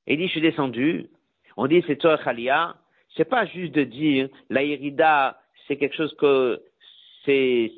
[0.07, 1.09] Il dit, je suis descendu.
[1.55, 2.75] On dit, c'est toi, Khalia.
[3.15, 6.61] C'est pas juste de dire, l'aïrida, c'est quelque chose que
[7.25, 7.71] c'est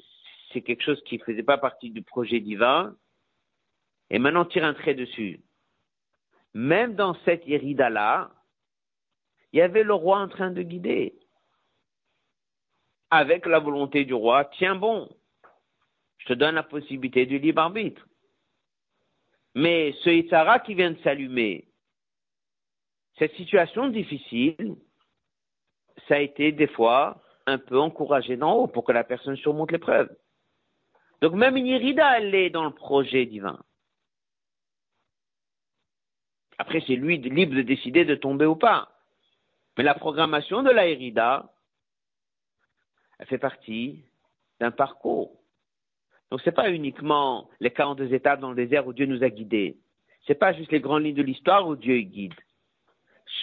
[0.61, 2.95] quelque chose qui faisait pas partie du projet divin.
[4.09, 5.41] Et maintenant, on tire un trait dessus.
[6.53, 8.31] Même dans cette Yerida-là,
[9.51, 11.17] il y avait le roi en train de guider.
[13.11, 15.09] Avec la volonté du roi, tiens bon,
[16.19, 18.05] je te donne la possibilité du libre arbitre.
[19.55, 21.67] Mais ce Itzara qui vient de s'allumer,
[23.17, 24.75] cette situation difficile,
[26.07, 29.71] ça a été des fois un peu encouragé d'en haut pour que la personne surmonte
[29.71, 30.15] l'épreuve.
[31.21, 33.59] Donc même une irida, elle est dans le projet divin.
[36.57, 38.98] Après, c'est lui libre de décider de tomber ou pas.
[39.79, 41.53] Mais la programmation de la irida,
[43.17, 44.03] elle fait partie
[44.59, 45.39] d'un parcours.
[46.29, 49.77] Donc c'est pas uniquement les 42 étapes dans le désert où Dieu nous a guidés.
[50.27, 52.33] C'est pas juste les grandes lignes de l'histoire où Dieu guide.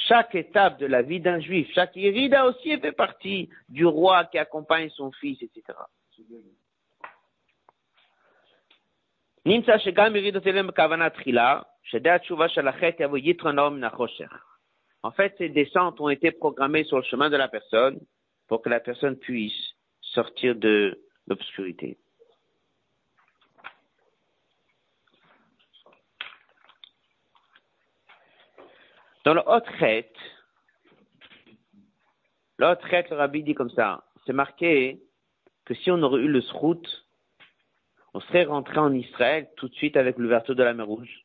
[0.09, 4.37] Chaque étape de la vie d'un juif, chaque irida aussi fait partie du roi qui
[4.37, 5.62] accompagne son fils, etc.
[15.07, 18.00] En fait, ces descentes ont été programmées sur le chemin de la personne
[18.48, 21.96] pour que la personne puisse sortir de l'obscurité.
[29.24, 30.11] Dans le Hotret,
[32.57, 35.00] le Hotret, le rabbi dit comme ça, c'est marqué
[35.66, 36.84] que si on aurait eu le Srout,
[38.12, 41.24] on serait rentré en Israël tout de suite avec l'ouverture de la mer Rouge.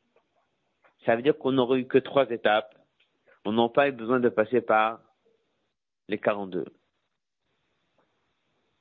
[1.04, 2.76] Ça veut dire qu'on n'aurait eu que trois étapes.
[3.44, 5.00] On n'a pas eu besoin de passer par
[6.08, 6.64] les 42.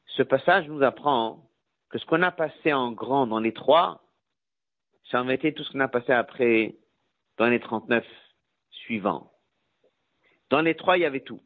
[0.05, 1.49] Ce passage nous apprend
[1.89, 4.03] que ce qu'on a passé en grand dans les trois,
[5.09, 6.75] ça en été tout ce qu'on a passé après
[7.37, 8.05] dans les 39
[8.69, 9.31] suivants.
[10.49, 11.41] Dans les trois, il y avait tout.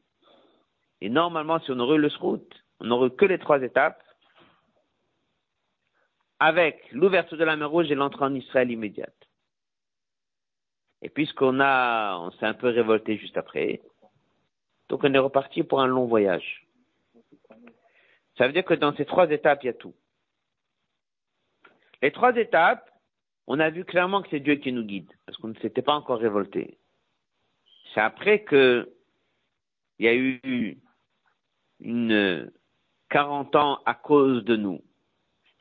[1.01, 4.01] Et normalement, si on aurait eu le route, on n'aurait que les trois étapes,
[6.39, 9.24] avec l'ouverture de la mer Rouge et l'entrée en Israël immédiate.
[11.05, 13.79] Et puisqu'on a, on s'est un peu révolté juste après,
[14.89, 16.65] donc on est reparti pour un long voyage.
[18.39, 19.93] Ça veut dire que dans ces trois étapes, il y a tout.
[22.01, 22.89] Les trois étapes,
[23.45, 25.93] on a vu clairement que c'est Dieu qui nous guide, parce qu'on ne s'était pas
[25.93, 26.79] encore révolté.
[27.93, 28.91] C'est après que
[29.99, 30.79] il y a eu
[31.81, 32.51] une
[33.11, 34.81] 40 ans à cause de nous.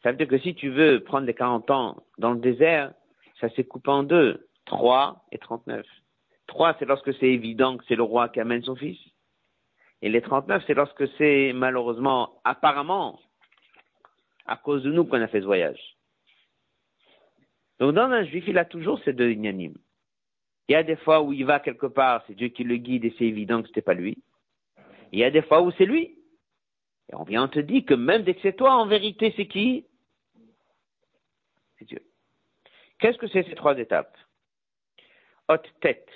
[0.02, 2.94] Ça veut dire que si tu veux prendre les 40 ans dans le désert,
[3.42, 5.86] ça s'est coupé en deux, 3 et 39.
[6.46, 8.98] 3, c'est lorsque c'est évident que c'est le roi qui amène son fils.
[10.02, 13.18] Et les 39, c'est lorsque c'est malheureusement, apparemment,
[14.46, 15.96] à cause de nous qu'on a fait ce voyage.
[17.78, 19.78] Donc dans un juif, il a toujours ces deux ignanimes.
[20.68, 23.04] Il y a des fois où il va quelque part, c'est Dieu qui le guide
[23.04, 24.22] et c'est évident que ce n'était pas lui.
[25.12, 26.18] Il y a des fois où c'est lui.
[27.10, 29.46] Et on vient, on te dit que même dès que c'est toi, en vérité, c'est
[29.46, 29.86] qui?
[31.78, 32.00] C'est Dieu.
[32.98, 34.16] Qu'est-ce que c'est ces trois étapes?
[35.46, 36.08] Haute tête.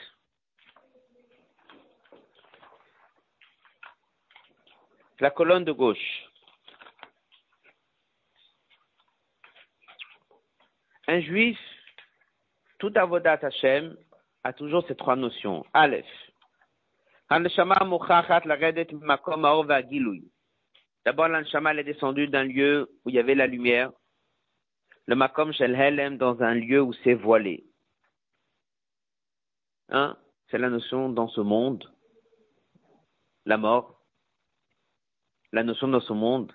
[5.20, 6.24] La colonne de gauche.
[11.08, 11.58] Un juif,
[12.78, 13.98] tout avodat Hashem,
[14.44, 15.66] a toujours ces trois notions.
[15.74, 16.06] Aleph.
[21.04, 23.92] D'abord, l'anshama est descendu d'un lieu où il y avait la lumière.
[25.04, 27.67] Le makom shel helem dans un lieu où c'est voilé.
[29.90, 30.16] Hein?
[30.50, 31.90] C'est la notion dans ce monde,
[33.44, 34.00] la mort,
[35.52, 36.52] la notion dans ce monde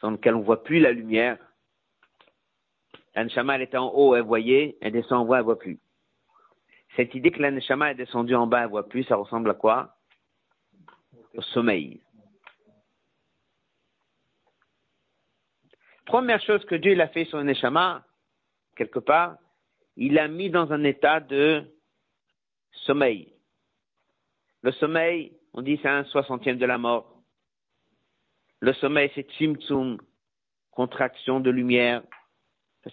[0.00, 1.38] dans lequel on ne voit plus la lumière.
[3.14, 5.78] L'anshama, elle était en haut, elle voyait, elle descend en bas, elle voit plus.
[6.96, 9.96] Cette idée que l'aneshama est descendue en bas, elle voit plus, ça ressemble à quoi?
[11.34, 12.00] Au sommeil.
[16.06, 18.04] Première chose que Dieu a fait sur l'aneshama,
[18.76, 19.36] quelque part,
[19.96, 21.64] il l'a mis dans un état de
[22.86, 23.32] sommeil.
[24.62, 27.22] Le sommeil, on dit c'est un soixantième de la mort.
[28.60, 29.98] Le sommeil, c'est tzimtzum,
[30.70, 32.02] contraction de lumière.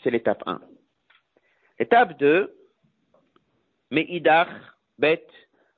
[0.04, 0.62] C'est l'étape 1.
[1.80, 2.54] Étape 2,
[3.92, 4.50] mais idach,
[4.98, 5.28] bet,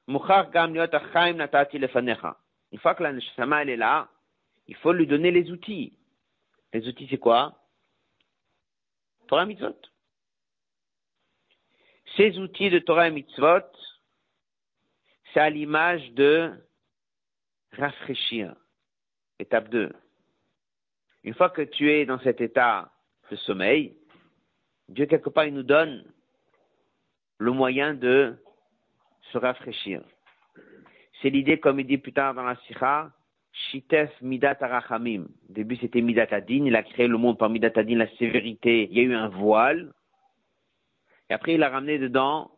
[0.08, 2.38] muchar gam achaim natati lefanecha.
[2.72, 4.10] Une fois que la neshama elle est là,
[4.68, 5.98] il faut lui donner les outils.
[6.74, 7.56] Les outils c'est quoi?
[9.28, 9.76] Torah mitzvot.
[12.16, 13.66] Ces outils de Torah mitzvot,
[15.34, 16.52] c'est à l'image de
[17.74, 18.56] rafraîchir.
[19.40, 19.92] Étape 2.
[21.24, 22.92] Une fois que tu es dans cet état
[23.30, 23.96] de sommeil,
[24.88, 26.04] Dieu quelque part il nous donne
[27.38, 28.36] le moyen de
[29.32, 30.02] se rafraîchir.
[31.22, 33.12] C'est l'idée, comme il dit plus tard dans la Sikha,
[33.52, 35.28] Shitef Midat Arachamim.
[35.50, 36.66] Au début, c'était Midat Adin.
[36.66, 38.88] Il a créé le monde par Midat Adin, la sévérité.
[38.90, 39.94] Il y a eu un voile.
[41.30, 42.52] Et après, il a ramené dedans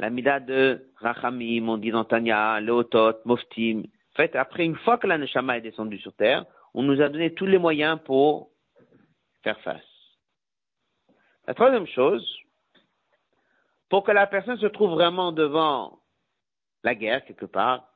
[0.00, 3.82] la Midat de Rachamim, on dit Leotot, Moftim.
[3.82, 7.10] En fait, après, une fois que la Neshama est descendue sur terre, on nous a
[7.10, 8.50] donné tous les moyens pour
[9.42, 9.84] faire face.
[11.46, 12.26] La troisième chose,
[13.90, 15.98] pour que la personne se trouve vraiment devant
[16.82, 17.86] la guerre quelque part,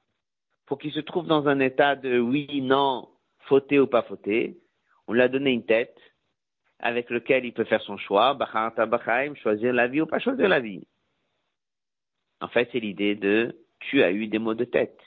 [0.66, 3.08] pour qu'il se trouve dans un état de oui, non,
[3.46, 4.58] fauté ou pas fauté.
[5.06, 5.96] On lui a donné une tête
[6.80, 8.36] avec lequel il peut faire son choix,
[9.36, 10.86] choisir la vie ou pas choisir la vie.
[12.44, 15.00] En fait, c'est l'idée de tu as eu des mots de tête.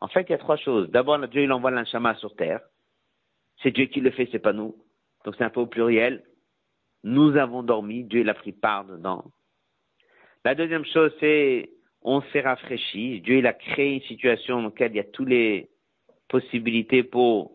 [0.00, 0.88] En fait, il y a trois choses.
[0.90, 2.60] D'abord, Dieu, il envoie l'anshama sur terre.
[3.60, 4.76] C'est Dieu qui le fait, c'est pas nous.
[5.24, 6.22] Donc c'est un peu au pluriel.
[7.02, 9.24] Nous avons dormi, Dieu il a pris part dedans.
[10.44, 11.70] La deuxième chose, c'est
[12.02, 13.20] on s'est rafraîchi.
[13.20, 15.70] Dieu il a créé une situation dans laquelle il y a toutes les
[16.28, 17.50] possibilités pour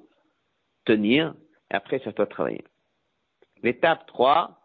[0.84, 1.34] tenir.
[1.72, 2.66] Et après, ça doit travailler.
[3.64, 4.60] L'étape 3,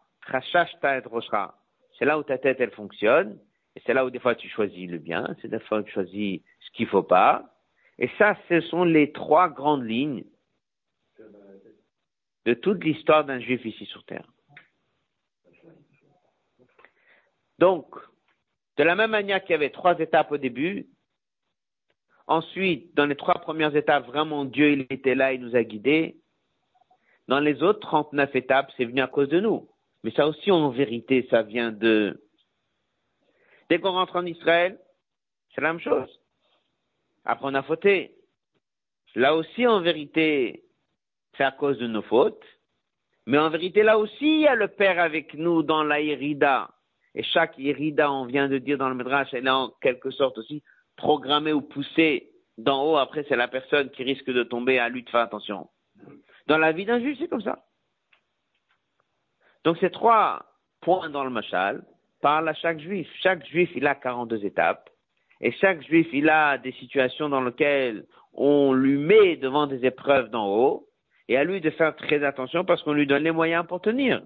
[1.97, 3.39] c'est là où ta tête elle fonctionne.
[3.77, 6.41] Et c'est là où des fois tu choisis le bien, c'est des fois tu choisis
[6.61, 7.45] ce qu'il faut pas.
[7.99, 10.25] Et ça, ce sont les trois grandes lignes
[12.47, 14.27] de toute l'histoire d'un juif ici sur terre.
[17.59, 17.95] Donc,
[18.79, 20.89] de la même manière qu'il y avait trois étapes au début,
[22.27, 26.17] ensuite, dans les trois premières étapes, vraiment Dieu, il était là, il nous a guidés.
[27.29, 29.69] Dans les autres 39 étapes, c'est venu à cause de nous.
[30.03, 32.25] Mais ça aussi, en vérité, ça vient de...
[33.71, 34.79] Dès qu'on rentre en Israël,
[35.55, 36.21] c'est la même chose.
[37.25, 38.17] Après, on a fauté.
[39.15, 40.65] Là aussi, en vérité,
[41.37, 42.45] c'est à cause de nos fautes.
[43.27, 46.71] Mais en vérité, là aussi, il y a le Père avec nous dans la Irida.
[47.15, 50.39] Et chaque Irida, on vient de dire dans le Midrash, elle est en quelque sorte
[50.39, 50.65] aussi
[50.97, 52.97] programmée ou poussée d'en haut.
[52.97, 55.71] Après, c'est la personne qui risque de tomber à lui de faire attention.
[56.49, 57.65] Dans la vie d'un juif, c'est comme ça.
[59.63, 60.45] Donc, ces trois
[60.81, 61.85] points dans le Machal
[62.21, 63.09] parlent à chaque juif.
[63.23, 64.91] Chaque juif, il a 42 étapes.
[65.41, 70.31] Et chaque juif, il a des situations dans lesquelles on lui met devant des épreuves
[70.31, 70.87] d'en haut,
[71.29, 74.21] et à lui de faire très attention parce qu'on lui donne les moyens pour tenir.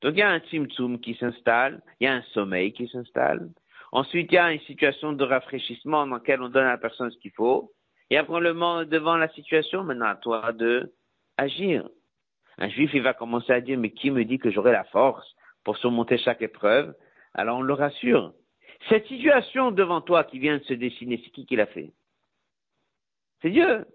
[0.00, 3.50] Donc il y a un tzimtzum qui s'installe, il y a un sommeil qui s'installe.
[3.92, 7.10] Ensuite, il y a une situation de rafraîchissement dans laquelle on donne à la personne
[7.10, 7.72] ce qu'il faut.
[8.08, 10.92] Et après, le devant la situation, maintenant à toi de
[11.36, 11.88] agir.
[12.58, 15.26] Un juif, il va commencer à dire, mais qui me dit que j'aurai la force
[15.64, 16.94] pour surmonter chaque épreuve?
[17.34, 18.34] Alors on le rassure.
[18.88, 21.92] Cette situation devant toi qui vient de se dessiner, c'est qui qui l'a fait?
[23.42, 23.86] C'est Dieu.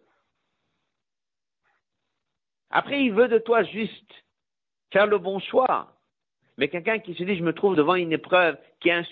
[2.69, 4.11] Après, il veut de toi juste
[4.91, 5.93] faire le bon choix.
[6.57, 9.03] Mais quelqu'un qui se dit, je me trouve devant une épreuve qui est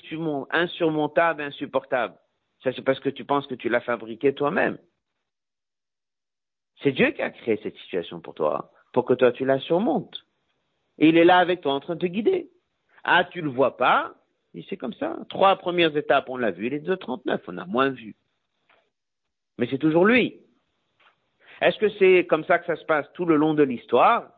[0.52, 2.16] insurmontable, insupportable.
[2.64, 4.78] Ça, c'est parce que tu penses que tu l'as fabriquée toi-même.
[6.82, 10.26] C'est Dieu qui a créé cette situation pour toi, pour que toi tu la surmontes.
[10.98, 12.50] Et il est là avec toi en train de te guider.
[13.04, 14.14] Ah, tu le vois pas,
[14.54, 15.18] et c'est comme ça.
[15.30, 18.16] Trois premières étapes, on l'a vu, les deux 39, on a moins vu.
[19.58, 20.40] Mais c'est toujours lui.
[21.62, 24.30] Est-ce que c'est comme ça que ça se passe tout le long de l'histoire?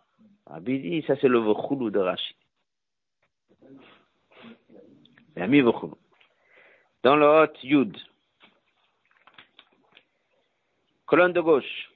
[0.48, 2.36] Ah, dit, ça c'est le vchulu de Rachid.
[7.04, 7.98] Dans le hot Yud,
[11.06, 11.92] colonne de gauche.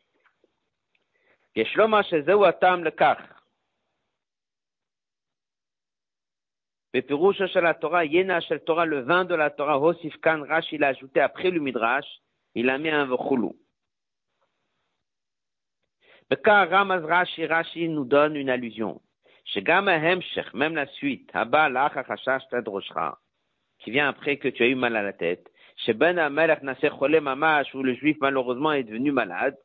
[6.93, 10.87] Bepirouche la Torah, Yena shel Torah, le vin de la Torah, Hosif Kan, Rashi l'a
[10.89, 12.07] ajouté après le Midrash,
[12.55, 13.51] il a mis un vchulu.
[16.29, 19.01] Bekar Ramaz Rashi, nous donne une allusion.
[19.45, 22.03] Shegama Hemshech, même la suite, Haba Lacha
[22.49, 23.19] Tadroshra
[23.79, 25.49] qui vient après que tu as eu mal à la tête.
[25.77, 29.57] Chez Ben Mamash, où le juif malheureusement est devenu malade.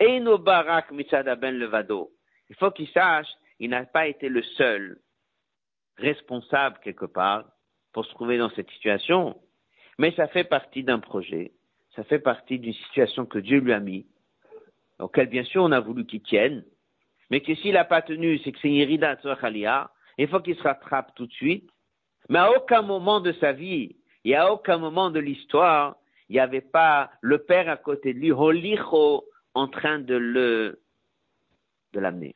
[0.00, 0.92] Eino Barak
[1.38, 2.10] Ben Levado.
[2.48, 4.98] Il faut qu'il sache, il n'a pas été le seul
[6.00, 7.44] responsable quelque part
[7.92, 9.36] pour se trouver dans cette situation,
[9.98, 11.52] mais ça fait partie d'un projet,
[11.94, 14.06] ça fait partie d'une situation que Dieu lui a mis,
[14.98, 16.64] auquel bien sûr on a voulu qu'il tienne,
[17.30, 19.16] mais que s'il n'a pas tenu, c'est que c'est une irida
[20.18, 21.70] il faut qu'il se rattrape tout de suite,
[22.28, 25.96] mais à aucun moment de sa vie et à aucun moment de l'histoire,
[26.28, 29.24] il n'y avait pas le père à côté de lui, Holicho,
[29.54, 30.80] en train de le,
[31.92, 32.34] de l'amener.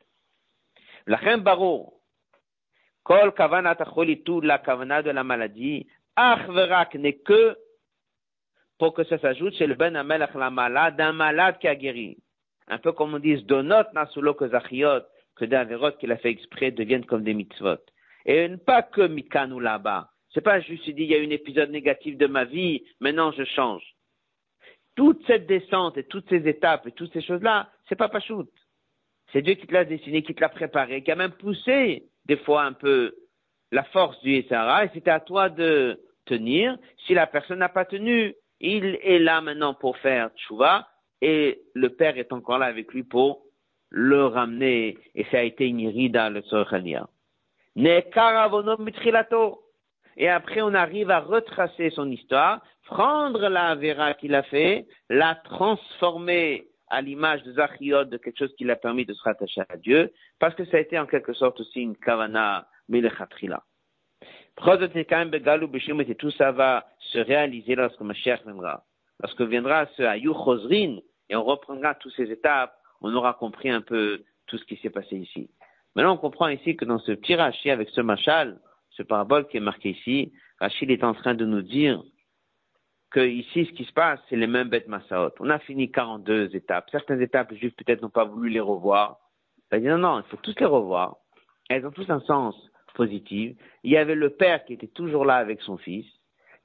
[1.07, 1.94] La reine baro,
[3.05, 3.77] kol kavanat
[4.25, 7.55] tout la kavana de la maladie, achverak n'est que
[8.77, 12.17] pour que ça s'ajoute chez le ben amelach la malade, d'un malade qui a guéri.
[12.67, 15.03] Un peu comme on dit, donot nasulo que zachiot,
[15.35, 17.77] que des avérotes qu'il a fait exprès deviennent comme des mitzvot.
[18.25, 20.09] Et pas que Mikanou là-bas.
[20.33, 23.43] C'est pas juste dit, il y a un épisode négatif de ma vie, maintenant je
[23.45, 23.83] change.
[24.95, 28.49] Toute cette descente et toutes ces étapes et toutes ces choses-là, c'est pas Pachout.
[29.31, 32.37] C'est Dieu qui te l'a dessiné, qui te l'a préparé, qui a même poussé des
[32.37, 33.15] fois un peu
[33.71, 36.77] la force du Sahara, et c'était à toi de tenir.
[37.05, 40.87] Si la personne n'a pas tenu, il est là maintenant pour faire tchouva,
[41.21, 43.43] et le Père est encore là avec lui pour
[43.89, 47.07] le ramener, et ça a été une irida le Sorchania.
[50.17, 55.35] et après on arrive à retracer son histoire, prendre la Vera qu'il a fait, la
[55.35, 59.77] transformer à l'image de Zachiot, de quelque chose qui l'a permis de se rattacher à
[59.77, 63.63] Dieu, parce que ça a été en quelque sorte aussi une kavana melechatrila.
[64.57, 68.85] Et tout ça va se réaliser lorsque Mashiach viendra.
[69.21, 70.97] Lorsque viendra ce Ayu Chosrin,
[71.29, 74.89] et on reprendra toutes ces étapes, on aura compris un peu tout ce qui s'est
[74.89, 75.49] passé ici.
[75.95, 78.59] Maintenant, on comprend ici que dans ce petit Rashi, avec ce machal,
[78.91, 82.01] ce parabole qui est marqué ici, Rachid est en train de nous dire
[83.15, 85.31] que ici, ce qui se passe, c'est les mêmes bêtes Massaot.
[85.39, 86.89] On a fini 42 étapes.
[86.91, 89.19] Certaines étapes, les Juifs peut-être n'ont pas voulu les revoir.
[89.71, 91.15] Il dit non, non, il faut tous les revoir.
[91.69, 92.55] Elles ont tous un sens
[92.93, 93.55] positif.
[93.83, 96.05] Il y avait le père qui était toujours là avec son fils.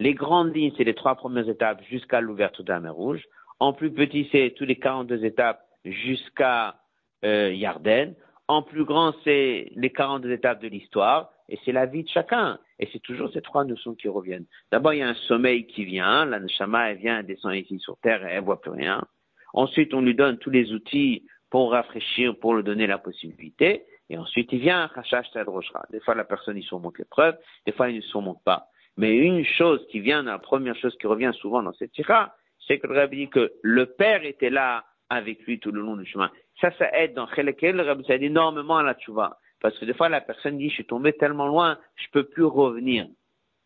[0.00, 3.22] Les grandes lignes, c'est les trois premières étapes jusqu'à l'ouverture de la mer Rouge.
[3.60, 6.80] En plus petit, c'est tous les 42 étapes jusqu'à
[7.24, 8.16] euh, Yarden.
[8.48, 11.30] En plus grand, c'est les 42 étapes de l'histoire.
[11.48, 12.58] Et c'est la vie de chacun.
[12.80, 14.46] Et c'est toujours ces trois notions qui reviennent.
[14.72, 16.24] D'abord, il y a un sommeil qui vient.
[16.24, 19.02] La neshama, elle vient, elle descend ici sur terre et elle voit plus rien.
[19.52, 23.84] Ensuite, on lui donne tous les outils pour rafraîchir, pour lui donner la possibilité.
[24.08, 25.84] Et ensuite, il vient, Chachash Roshra.
[25.90, 27.36] Des fois, la personne, il surmonte l'épreuve.
[27.66, 28.66] Des fois, il ne surmonte pas.
[28.96, 32.34] Mais une chose qui vient, la première chose qui revient souvent dans cette tira,
[32.66, 35.96] c'est que le rabbi dit que le père était là avec lui tout le long
[35.96, 36.30] du chemin.
[36.60, 39.38] Ça, ça aide dans Chelekel, le rabbi, ça aide énormément à la tchouva.
[39.60, 42.44] Parce que des fois, la personne dit, je suis tombé tellement loin, je peux plus
[42.44, 43.06] revenir.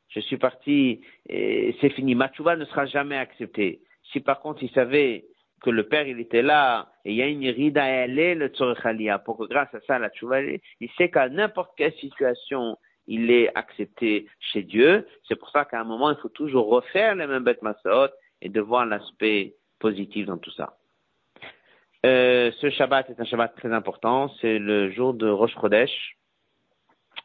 [0.09, 2.15] Je suis parti, c'est fini.
[2.15, 3.81] Ma tchouva ne sera jamais acceptée.
[4.13, 5.25] Si par contre, il savait
[5.63, 8.49] que le père, il était là, et il y a une ride à aller, le
[8.49, 12.77] tzorechalia, pour que grâce à ça, la tchouva, il sait qu'à n'importe quelle situation,
[13.07, 15.07] il est accepté chez Dieu.
[15.27, 18.11] C'est pour ça qu'à un moment, il faut toujours refaire les mêmes bêtes masot
[18.43, 20.77] et de voir l'aspect positif dans tout ça.
[22.05, 24.29] Euh, ce Shabbat est un Shabbat très important.
[24.41, 26.19] C'est le jour de Rosh Chodesh.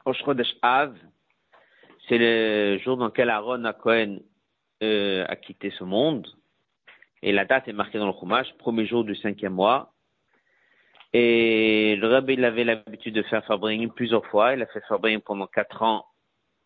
[0.06, 0.96] Rosh Chodesh Av.
[2.08, 4.20] C'est le jour dans lequel Aaron Cohen
[4.82, 6.28] euh, a quitté ce monde.
[7.22, 9.92] Et la date est marquée dans le Chumash, premier jour du cinquième mois.
[11.12, 14.54] Et le Rabbi, il avait l'habitude de faire Fabring plusieurs fois.
[14.54, 16.06] Il a fait Fabring pendant quatre ans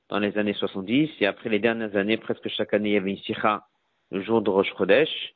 [0.09, 1.09] dans les années 70.
[1.19, 3.65] Et après les dernières années, presque chaque année, il y avait une sikha
[4.11, 5.33] le jour de Rosh Chodesh.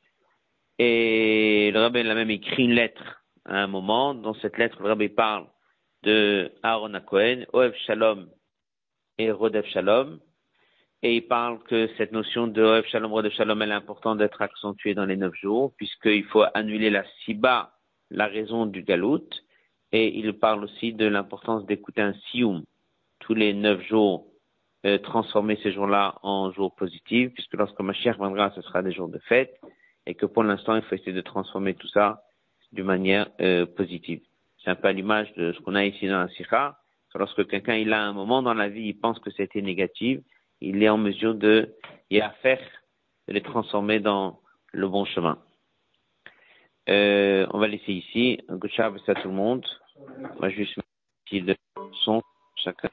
[0.78, 4.14] Et le Rabbi a même écrit une lettre à un moment.
[4.14, 5.46] Dans cette lettre, le Rabbi parle
[6.04, 8.28] de Aaron à Cohen, Oev Shalom
[9.18, 10.20] et Rodev Shalom.
[11.02, 14.40] Et il parle que cette notion de Oev Shalom, Rodev Shalom, elle est importante d'être
[14.40, 17.72] accentuée dans les neuf jours, puisqu'il faut annuler la Siba,
[18.10, 19.28] la raison du galout.
[19.90, 22.62] Et il parle aussi de l'importance d'écouter un Sioum
[23.18, 24.28] tous les neuf jours,
[24.86, 28.92] euh, transformer ces jours-là en jours positifs, puisque lorsque ma chère viendra, ce sera des
[28.92, 29.58] jours de fête
[30.08, 32.22] et que pour l'instant, il faut essayer de transformer tout ça
[32.72, 34.22] d'une manière euh, positive.
[34.64, 36.78] C'est un peu à l'image de ce qu'on a ici dans la Sikha.
[37.14, 40.20] Lorsque quelqu'un il a un moment dans la vie, il pense que c'était négatif,
[40.60, 41.74] il est en mesure de
[42.10, 42.60] y faire,
[43.26, 44.40] de les transformer dans
[44.72, 45.38] le bon chemin.
[46.88, 48.40] Euh, on va laisser ici.
[48.48, 49.66] Good job à tout le monde.
[50.36, 50.78] On va juste
[51.26, 51.54] ici le
[52.04, 52.22] son
[52.56, 52.88] chacun.